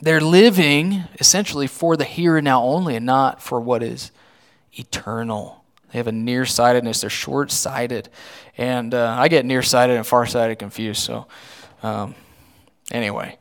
[0.00, 4.10] they're living essentially for the here and now only and not for what is
[4.72, 5.62] eternal.
[5.92, 8.08] They have a nearsightedness, they're short sighted.
[8.56, 11.26] And uh, I get nearsighted and farsighted confused, so
[11.82, 12.14] um,
[12.90, 13.38] anyway.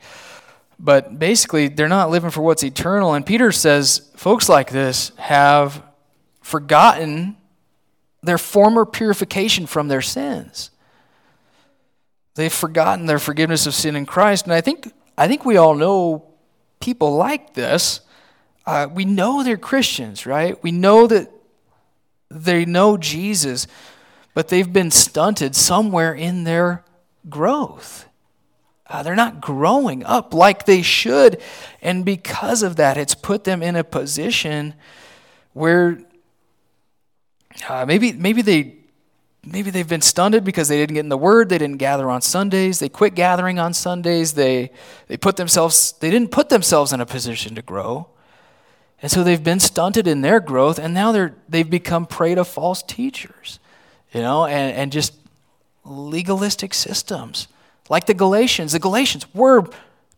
[0.84, 3.14] But basically, they're not living for what's eternal.
[3.14, 5.84] And Peter says folks like this have
[6.42, 7.38] forgotten
[8.24, 10.72] their former purification from their sins.
[12.34, 14.46] They've forgotten their forgiveness of sin in Christ.
[14.46, 16.26] And I think, I think we all know
[16.80, 18.02] people like this.
[18.66, 20.62] Uh, we know they're Christians, right?
[20.64, 21.30] We know that
[22.30, 23.68] they know Jesus,
[24.34, 26.84] but they've been stunted somewhere in their
[27.30, 28.08] growth.
[28.92, 31.42] Uh, they're not growing up like they should.
[31.82, 34.74] And because of that, it's put them in a position
[35.54, 36.00] where
[37.70, 38.76] uh, maybe, maybe, they,
[39.46, 41.48] maybe they've been stunted because they didn't get in the Word.
[41.48, 42.80] They didn't gather on Sundays.
[42.80, 44.34] They quit gathering on Sundays.
[44.34, 44.72] They,
[45.08, 48.10] they, put themselves, they didn't put themselves in a position to grow.
[49.02, 52.44] And so they've been stunted in their growth, and now they're, they've become prey to
[52.44, 53.60] false teachers,
[54.14, 55.14] you know, and, and just
[55.86, 57.48] legalistic systems.
[57.92, 58.72] Like the Galatians.
[58.72, 59.68] The Galatians were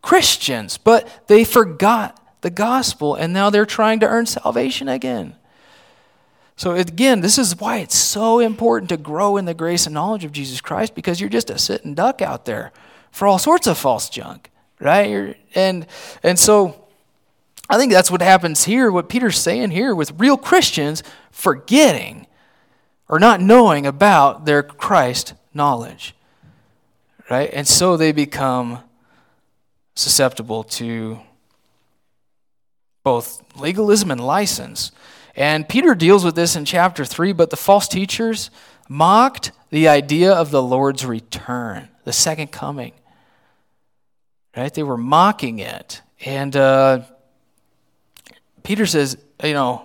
[0.00, 5.34] Christians, but they forgot the gospel, and now they're trying to earn salvation again.
[6.54, 10.24] So, again, this is why it's so important to grow in the grace and knowledge
[10.24, 12.72] of Jesus Christ because you're just a sitting duck out there
[13.10, 15.10] for all sorts of false junk, right?
[15.10, 15.84] You're, and,
[16.22, 16.86] and so
[17.68, 21.02] I think that's what happens here, what Peter's saying here with real Christians
[21.32, 22.28] forgetting
[23.08, 26.14] or not knowing about their Christ knowledge,
[27.30, 27.50] right?
[27.52, 28.80] And so they become
[29.94, 31.18] susceptible to
[33.02, 34.90] both legalism and license.
[35.36, 38.50] And Peter deals with this in chapter 3, but the false teachers
[38.88, 42.92] mocked the idea of the Lord's return, the second coming.
[44.56, 44.72] Right?
[44.72, 46.00] They were mocking it.
[46.24, 47.00] And uh,
[48.62, 49.84] Peter says, you know,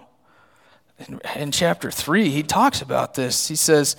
[1.07, 3.47] in, in, chapter 3, he talks about this.
[3.47, 3.95] He says,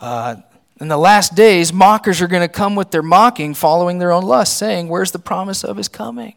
[0.00, 0.36] uh,
[0.80, 4.24] in the last days, mockers are going to come with their mocking, following their own
[4.24, 6.36] lust, saying, Where's the promise of his coming?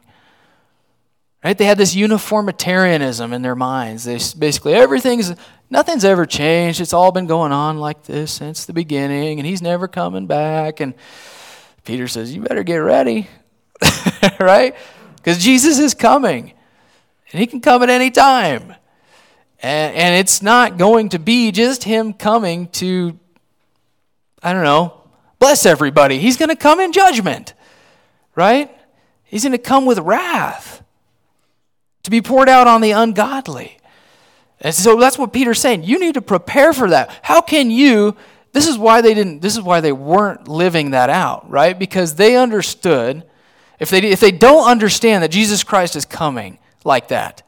[1.43, 1.57] Right?
[1.57, 4.03] They had this uniformitarianism in their minds.
[4.03, 5.33] They basically everything's
[5.69, 6.81] nothing's ever changed.
[6.81, 10.79] It's all been going on like this since the beginning, and he's never coming back.
[10.79, 10.93] And
[11.85, 13.27] Peter says, "You better get ready."
[14.39, 14.75] right?
[15.15, 16.53] Because Jesus is coming.
[17.31, 18.75] And he can come at any time.
[19.61, 23.19] And, and it's not going to be just him coming to,
[24.41, 25.01] I don't know,
[25.39, 26.19] bless everybody.
[26.19, 27.53] He's going to come in judgment,
[28.35, 28.71] right?
[29.23, 30.83] He's going to come with wrath
[32.03, 33.77] to be poured out on the ungodly.
[34.61, 35.83] And so that's what Peter's saying.
[35.83, 37.19] You need to prepare for that.
[37.21, 38.15] How can you?
[38.53, 41.77] This is why they didn't, this is why they weren't living that out, right?
[41.77, 43.23] Because they understood,
[43.79, 47.43] if they, if they don't understand that Jesus Christ is coming like that,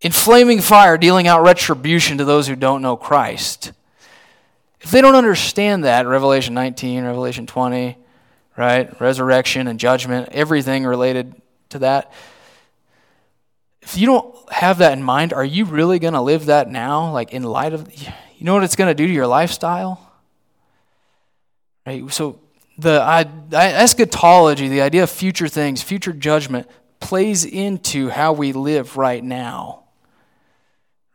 [0.00, 3.72] in flaming fire, dealing out retribution to those who don't know Christ.
[4.88, 7.98] If they don't understand that, Revelation 19, Revelation 20,
[8.56, 8.98] right?
[8.98, 11.34] Resurrection and judgment, everything related
[11.68, 12.10] to that,
[13.82, 17.12] if you don't have that in mind, are you really going to live that now?
[17.12, 18.08] Like in light of, you
[18.40, 20.10] know what it's going to do to your lifestyle?
[21.86, 22.10] Right?
[22.10, 22.40] So
[22.78, 26.66] the I, eschatology, the idea of future things, future judgment,
[26.98, 29.84] plays into how we live right now.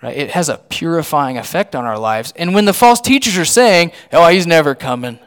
[0.04, 0.18] Right?
[0.18, 2.34] It has a purifying effect on our lives.
[2.36, 5.18] And when the false teachers are saying, oh, he's never coming,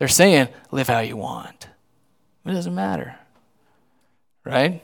[0.00, 1.68] they're saying, live how you want.
[2.44, 3.14] It doesn't matter.
[4.42, 4.82] Right?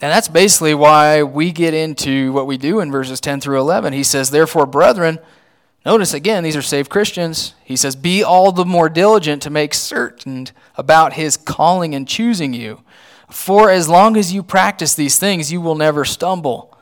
[0.00, 3.92] And that's basically why we get into what we do in verses 10 through 11.
[3.94, 5.18] He says, Therefore, brethren,
[5.84, 7.54] notice again, these are saved Christians.
[7.64, 10.46] He says, Be all the more diligent to make certain
[10.76, 12.84] about his calling and choosing you.
[13.28, 16.77] For as long as you practice these things, you will never stumble.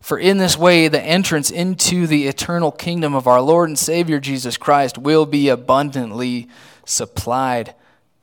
[0.00, 4.18] For in this way, the entrance into the eternal kingdom of our Lord and Savior
[4.18, 6.48] Jesus Christ will be abundantly
[6.84, 7.74] supplied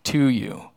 [0.05, 0.69] to you.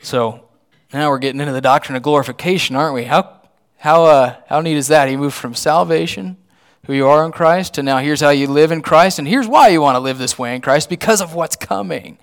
[0.00, 0.48] So,
[0.92, 3.04] now we're getting into the doctrine of glorification, aren't we?
[3.04, 3.40] How,
[3.78, 5.08] how, uh, how neat is that?
[5.08, 6.36] He moved from salvation,
[6.86, 9.46] who you are in Christ, to now here's how you live in Christ, and here's
[9.46, 12.18] why you want to live this way in Christ because of what's coming,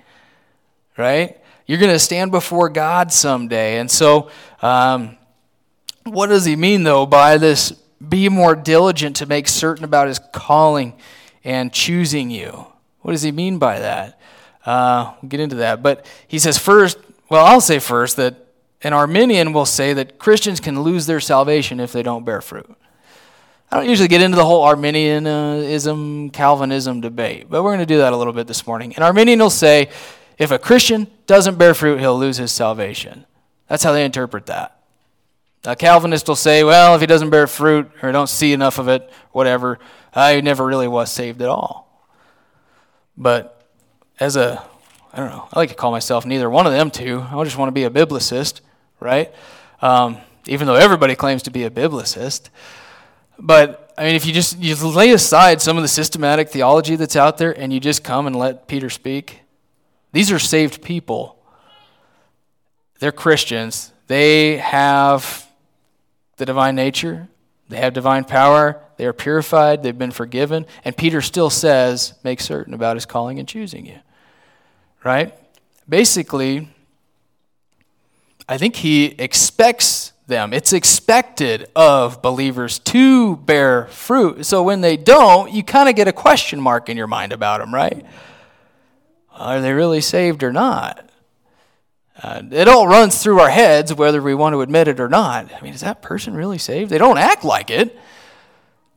[0.97, 1.39] right?
[1.65, 3.77] You're going to stand before God someday.
[3.77, 4.29] And so,
[4.61, 5.17] um,
[6.03, 7.71] what does he mean, though, by this
[8.07, 10.93] be more diligent to make certain about his calling
[11.43, 12.67] and choosing you?
[13.01, 14.19] What does he mean by that?
[14.65, 15.81] Uh, we'll get into that.
[15.81, 16.97] But he says, first,
[17.29, 18.47] well, I'll say first that
[18.81, 22.75] an Arminian will say that Christians can lose their salvation if they don't bear fruit.
[23.71, 27.99] I don't usually get into the whole Arminianism, Calvinism debate, but we're going to do
[27.99, 28.95] that a little bit this morning.
[28.95, 29.89] An Arminian will say
[30.39, 33.25] if a Christian doesn't bear fruit, he'll lose his salvation.
[33.67, 34.78] That's how they interpret that.
[35.65, 38.87] A Calvinist will say, well, if he doesn't bear fruit or don't see enough of
[38.87, 39.79] it, whatever,
[40.13, 42.07] I never really was saved at all.
[43.17, 43.61] But
[44.19, 44.63] as a,
[45.13, 47.19] I don't know, I like to call myself neither one of them two.
[47.29, 48.61] I just want to be a biblicist
[48.99, 49.33] right?
[49.81, 52.49] Um, even though everybody claims to be a biblicist.
[53.37, 57.15] But I mean, if you just you lay aside some of the systematic theology that's
[57.15, 59.41] out there and you just come and let Peter speak,
[60.11, 61.37] these are saved people.
[62.99, 63.93] They're Christians.
[64.07, 65.47] They have
[66.39, 67.27] the divine nature.
[67.67, 68.81] They have divine power.
[68.97, 69.83] They are purified.
[69.83, 70.65] They've been forgiven.
[70.83, 73.99] And Peter still says, make certain about his calling and choosing you.
[75.03, 75.35] Right?
[75.87, 76.69] Basically,
[78.47, 80.53] I think he expects them.
[80.53, 84.45] It's expected of believers to bear fruit.
[84.45, 87.59] So when they don't, you kind of get a question mark in your mind about
[87.59, 88.05] them, right?
[89.33, 91.08] Are they really saved or not?
[92.21, 95.53] Uh, it all runs through our heads whether we want to admit it or not.
[95.53, 96.89] I mean, is that person really saved?
[96.89, 97.97] They don't act like it.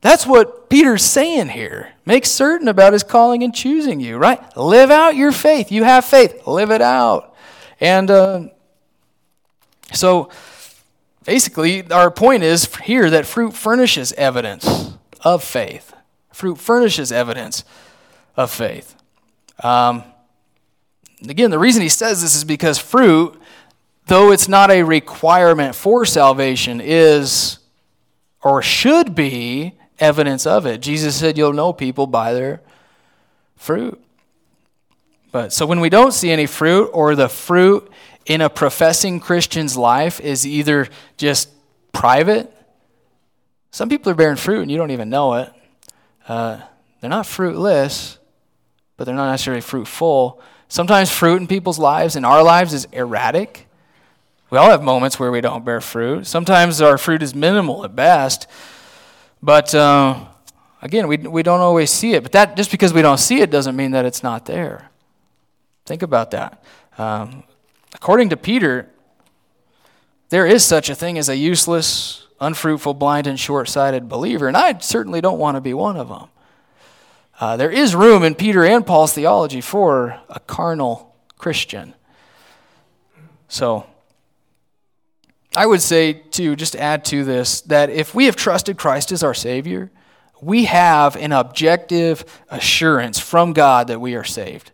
[0.01, 1.93] That's what Peter's saying here.
[2.05, 4.57] Make certain about his calling and choosing you, right?
[4.57, 5.71] Live out your faith.
[5.71, 7.37] You have faith, live it out.
[7.81, 8.49] And uh,
[9.93, 10.29] so
[11.25, 15.95] basically, our point is here that fruit furnishes evidence of faith.
[16.33, 17.65] Fruit furnishes evidence
[18.37, 18.97] of faith.
[19.63, 20.03] Um,
[21.31, 23.41] again, the reason he says this is because fruit,
[24.07, 27.59] though it's not a requirement for salvation, is
[28.43, 30.81] or should be evidence of it.
[30.81, 32.61] Jesus said, You'll know people by their
[33.57, 34.03] fruit.
[35.31, 37.91] But so when we don't see any fruit, or the fruit
[38.27, 41.49] in a professing Christian's life is either just
[41.93, 42.53] private,
[43.71, 45.53] some people are bearing fruit and you don't even know it.
[46.29, 46.61] Uh,
[47.01, 48.19] they're not fruitless,
[48.97, 50.41] but they're not necessarily fruitful.
[50.73, 53.67] Sometimes fruit in people's lives, in our lives, is erratic.
[54.49, 56.27] We all have moments where we don't bear fruit.
[56.27, 58.47] Sometimes our fruit is minimal at best.
[59.43, 60.25] But uh,
[60.81, 62.23] again, we, we don't always see it.
[62.23, 64.89] But that just because we don't see it doesn't mean that it's not there.
[65.85, 66.65] Think about that.
[66.97, 67.43] Um,
[67.95, 68.89] according to Peter,
[70.31, 74.57] there is such a thing as a useless, unfruitful, blind, and short sighted believer, and
[74.57, 76.29] I certainly don't want to be one of them.
[77.43, 81.93] Uh, there is room in Peter and Paul's theology for a carnal Christian.
[83.49, 83.85] So,
[85.57, 89.25] I would say, to just add to this, that if we have trusted Christ as
[89.25, 89.91] our Savior,
[90.41, 94.71] we have an objective assurance from God that we are saved.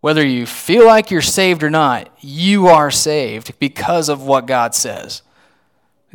[0.00, 4.74] Whether you feel like you're saved or not, you are saved because of what God
[4.74, 5.20] says.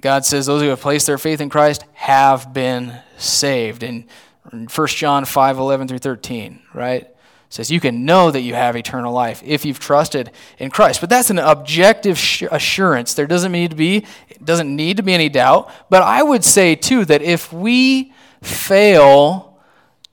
[0.02, 3.84] God says those who have placed their faith in Christ have been saved.
[3.84, 4.08] In
[4.52, 7.04] 1 John 5 11 through 13, right?
[7.04, 7.16] It
[7.50, 11.00] says you can know that you have eternal life if you've trusted in Christ.
[11.00, 12.20] But that's an objective
[12.52, 13.14] assurance.
[13.14, 14.06] There doesn't need to be
[14.44, 15.72] doesn't need to be any doubt.
[15.90, 19.60] But I would say too that if we fail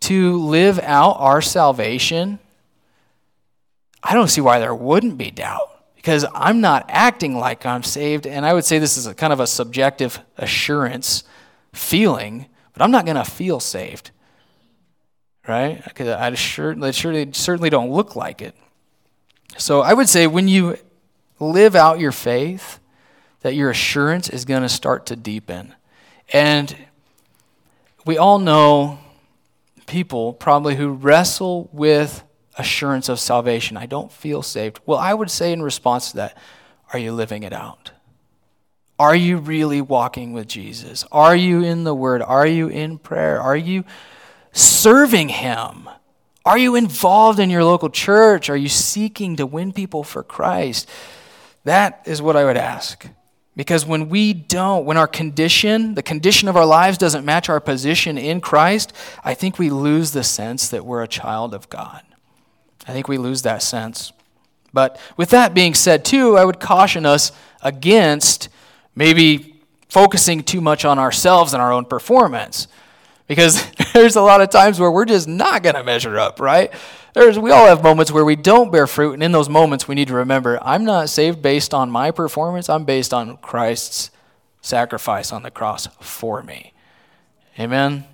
[0.00, 2.38] to live out our salvation,
[4.02, 8.26] I don't see why there wouldn't be doubt because I'm not acting like I'm saved.
[8.26, 11.22] And I would say this is a kind of a subjective assurance
[11.72, 14.10] feeling, but I'm not going to feel saved
[15.46, 15.82] right?
[15.84, 18.54] Because I sure, surely, certainly don't look like it.
[19.58, 20.76] So I would say when you
[21.38, 22.78] live out your faith,
[23.40, 25.74] that your assurance is going to start to deepen.
[26.32, 26.74] And
[28.06, 28.98] we all know
[29.86, 32.24] people probably who wrestle with
[32.56, 33.76] assurance of salvation.
[33.76, 34.80] I don't feel saved.
[34.86, 36.38] Well, I would say in response to that,
[36.92, 37.90] are you living it out?
[38.98, 41.04] Are you really walking with Jesus?
[41.10, 42.22] Are you in the Word?
[42.22, 43.40] Are you in prayer?
[43.40, 43.84] Are you
[44.52, 45.88] serving Him?
[46.44, 48.50] Are you involved in your local church?
[48.50, 50.88] Are you seeking to win people for Christ?
[51.64, 53.06] That is what I would ask.
[53.54, 57.60] Because when we don't, when our condition, the condition of our lives doesn't match our
[57.60, 58.92] position in Christ,
[59.22, 62.02] I think we lose the sense that we're a child of God.
[62.88, 64.12] I think we lose that sense.
[64.72, 67.30] But with that being said, too, I would caution us
[67.62, 68.48] against
[68.94, 72.66] maybe focusing too much on ourselves and our own performance.
[73.32, 76.70] Because there's a lot of times where we're just not going to measure up, right?
[77.14, 79.94] There's, we all have moments where we don't bear fruit, and in those moments, we
[79.94, 84.10] need to remember I'm not saved based on my performance, I'm based on Christ's
[84.60, 86.74] sacrifice on the cross for me.
[87.58, 88.04] Amen?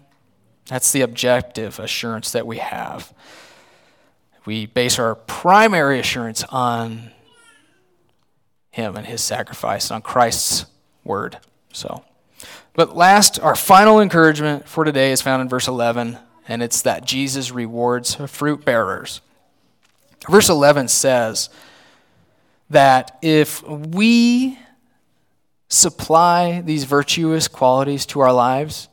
[0.67, 3.13] That's the objective assurance that we have.
[4.45, 7.11] We base our primary assurance on
[8.71, 10.67] Him and His sacrifice, on Christ's
[11.03, 11.39] word.
[11.73, 12.05] So.
[12.79, 16.17] But last, our final encouragement for today is found in verse 11,
[16.47, 19.21] and it's that Jesus rewards fruit bearers.
[20.31, 21.51] Verse 11 says
[22.71, 24.61] that if we
[25.69, 28.89] supply these virtuous qualities to our lives,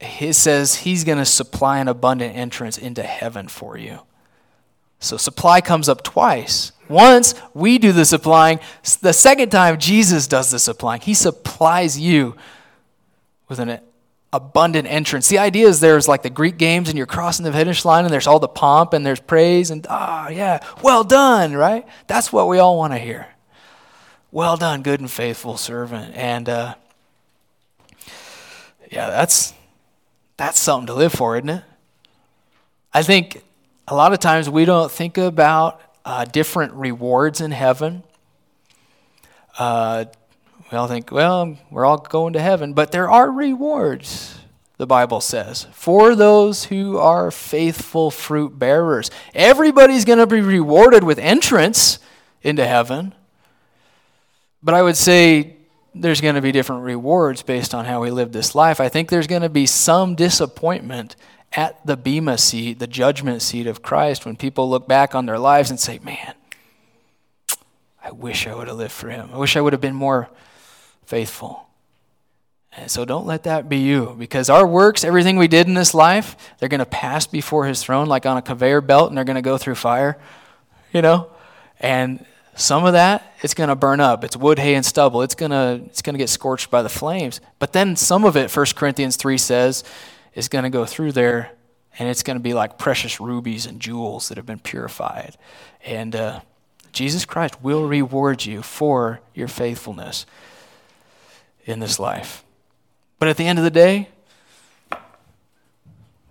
[0.00, 4.00] he says he's going to supply an abundant entrance into heaven for you.
[5.00, 6.72] So supply comes up twice.
[6.88, 8.58] Once we do the supplying,
[9.00, 11.00] the second time Jesus does the supplying.
[11.00, 12.34] He supplies you
[13.48, 13.80] with an
[14.32, 15.28] abundant entrance.
[15.28, 18.12] The idea is there's like the Greek games and you're crossing the finish line and
[18.12, 21.86] there's all the pomp and there's praise and ah oh, yeah, well done, right?
[22.06, 23.28] That's what we all want to hear.
[24.30, 26.14] Well done, good and faithful servant.
[26.14, 26.74] And uh,
[28.90, 29.54] yeah, that's
[30.36, 31.64] that's something to live for, isn't it?
[32.92, 33.42] I think
[33.90, 38.02] a lot of times we don't think about uh, different rewards in heaven.
[39.58, 40.04] Uh,
[40.70, 44.38] we all think, well, we're all going to heaven, but there are rewards,
[44.76, 49.10] the Bible says, for those who are faithful fruit bearers.
[49.34, 51.98] Everybody's going to be rewarded with entrance
[52.42, 53.14] into heaven.
[54.62, 55.56] But I would say
[55.94, 58.80] there's going to be different rewards based on how we live this life.
[58.80, 61.16] I think there's going to be some disappointment
[61.52, 65.38] at the Bema seat, the judgment seat of Christ, when people look back on their
[65.38, 66.34] lives and say, Man,
[68.02, 69.30] I wish I would have lived for him.
[69.32, 70.28] I wish I would have been more
[71.04, 71.66] faithful.
[72.76, 75.94] And so don't let that be you because our works, everything we did in this
[75.94, 79.24] life, they're going to pass before his throne like on a conveyor belt and they're
[79.24, 80.16] going to go through fire,
[80.92, 81.30] you know?
[81.80, 82.24] And
[82.54, 84.24] some of that it's going to burn up.
[84.24, 85.22] It's wood, hay and stubble.
[85.22, 87.40] It's going to it's going to get scorched by the flames.
[87.58, 89.84] But then some of it 1 Corinthians 3 says
[90.38, 91.50] is going to go through there
[91.98, 95.36] and it's going to be like precious rubies and jewels that have been purified.
[95.84, 96.40] And uh,
[96.92, 100.26] Jesus Christ will reward you for your faithfulness
[101.64, 102.44] in this life.
[103.18, 104.10] But at the end of the day,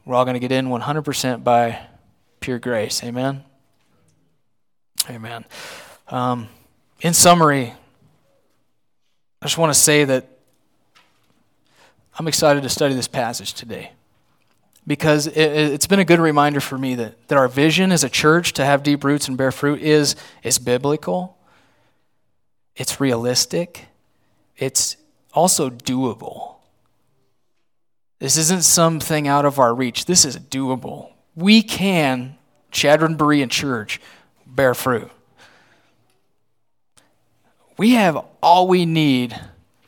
[0.06, 1.86] we're all going to get in 100% by
[2.40, 3.04] pure grace.
[3.04, 3.44] Amen?
[5.10, 5.44] Amen.
[6.08, 6.48] Um,
[7.02, 7.74] in summary,
[9.42, 10.30] I just want to say that
[12.18, 13.92] I'm excited to study this passage today
[14.88, 18.10] because it, has been a good reminder for me that, that our vision as a
[18.10, 21.38] church to have deep roots and bear fruit is, is biblical,
[22.78, 23.88] it's realistic,
[24.56, 24.96] it's
[25.34, 26.56] also doable.
[28.20, 30.06] This isn't something out of our reach.
[30.06, 31.12] This is doable.
[31.36, 32.38] We can,
[32.72, 34.02] Chadron Berean Church,
[34.48, 35.12] bear fruit.
[37.78, 39.40] We have all we need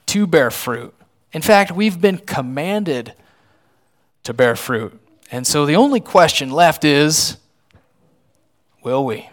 [0.08, 0.94] to bear fruit.
[1.32, 3.14] In fact, we've been commanded
[4.30, 4.94] to bear fruit.
[5.32, 7.38] And so the only question left is
[8.84, 9.28] will we?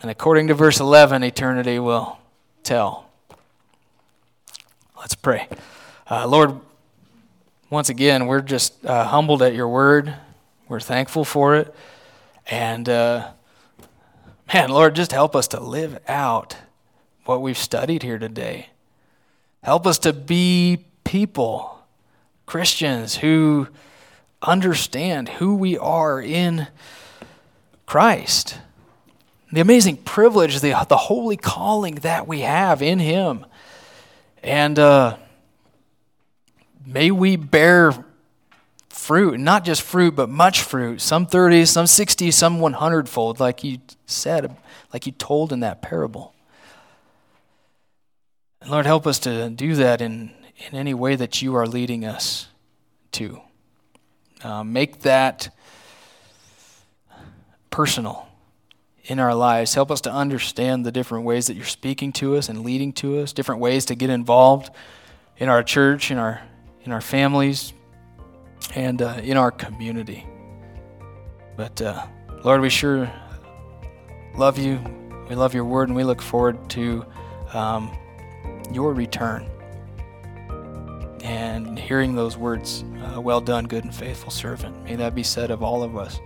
[0.00, 2.18] And according to verse 11, eternity will
[2.62, 3.10] tell.
[4.96, 5.48] Let's pray.
[6.08, 6.60] Uh, Lord,
[7.70, 10.14] once again, we're just uh, humbled at your word.
[10.68, 11.74] We're thankful for it.
[12.48, 13.30] And uh,
[14.54, 16.56] man, Lord, just help us to live out
[17.24, 18.68] what we've studied here today.
[19.64, 21.71] Help us to be people
[22.52, 23.66] Christians who
[24.42, 26.66] understand who we are in
[27.86, 28.58] Christ.
[29.50, 33.46] The amazing privilege, the, the holy calling that we have in Him.
[34.42, 35.16] And uh,
[36.84, 37.94] may we bear
[38.90, 43.64] fruit, not just fruit, but much fruit, some 30, some 60, some 100 fold, like
[43.64, 44.54] you said,
[44.92, 46.34] like you told in that parable.
[48.60, 50.32] And Lord, help us to do that in
[50.70, 52.48] in any way that you are leading us
[53.12, 53.40] to.
[54.42, 55.54] Uh, make that
[57.70, 58.28] personal
[59.04, 59.74] in our lives.
[59.74, 63.20] Help us to understand the different ways that you're speaking to us and leading to
[63.20, 64.70] us, different ways to get involved
[65.38, 66.40] in our church, in our,
[66.84, 67.72] in our families,
[68.74, 70.26] and uh, in our community.
[71.56, 72.06] But uh,
[72.44, 73.10] Lord, we sure
[74.36, 74.80] love you.
[75.28, 77.04] We love your word, and we look forward to
[77.52, 77.96] um,
[78.72, 79.51] your return
[81.22, 84.82] and hearing those words, uh, well done, good and faithful servant.
[84.84, 86.20] May that be said of all of us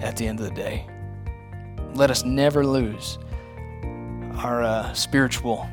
[0.00, 0.86] at the end of the day.
[1.94, 3.18] Let us never lose
[4.36, 5.68] our uh, spiritual,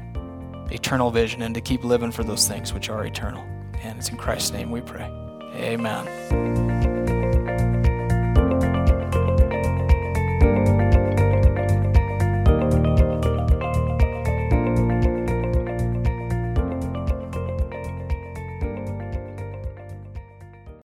[0.71, 3.43] eternal vision and to keep living for those things which are eternal.
[3.83, 5.05] And it's in Christ's name we pray.
[5.53, 6.96] Amen.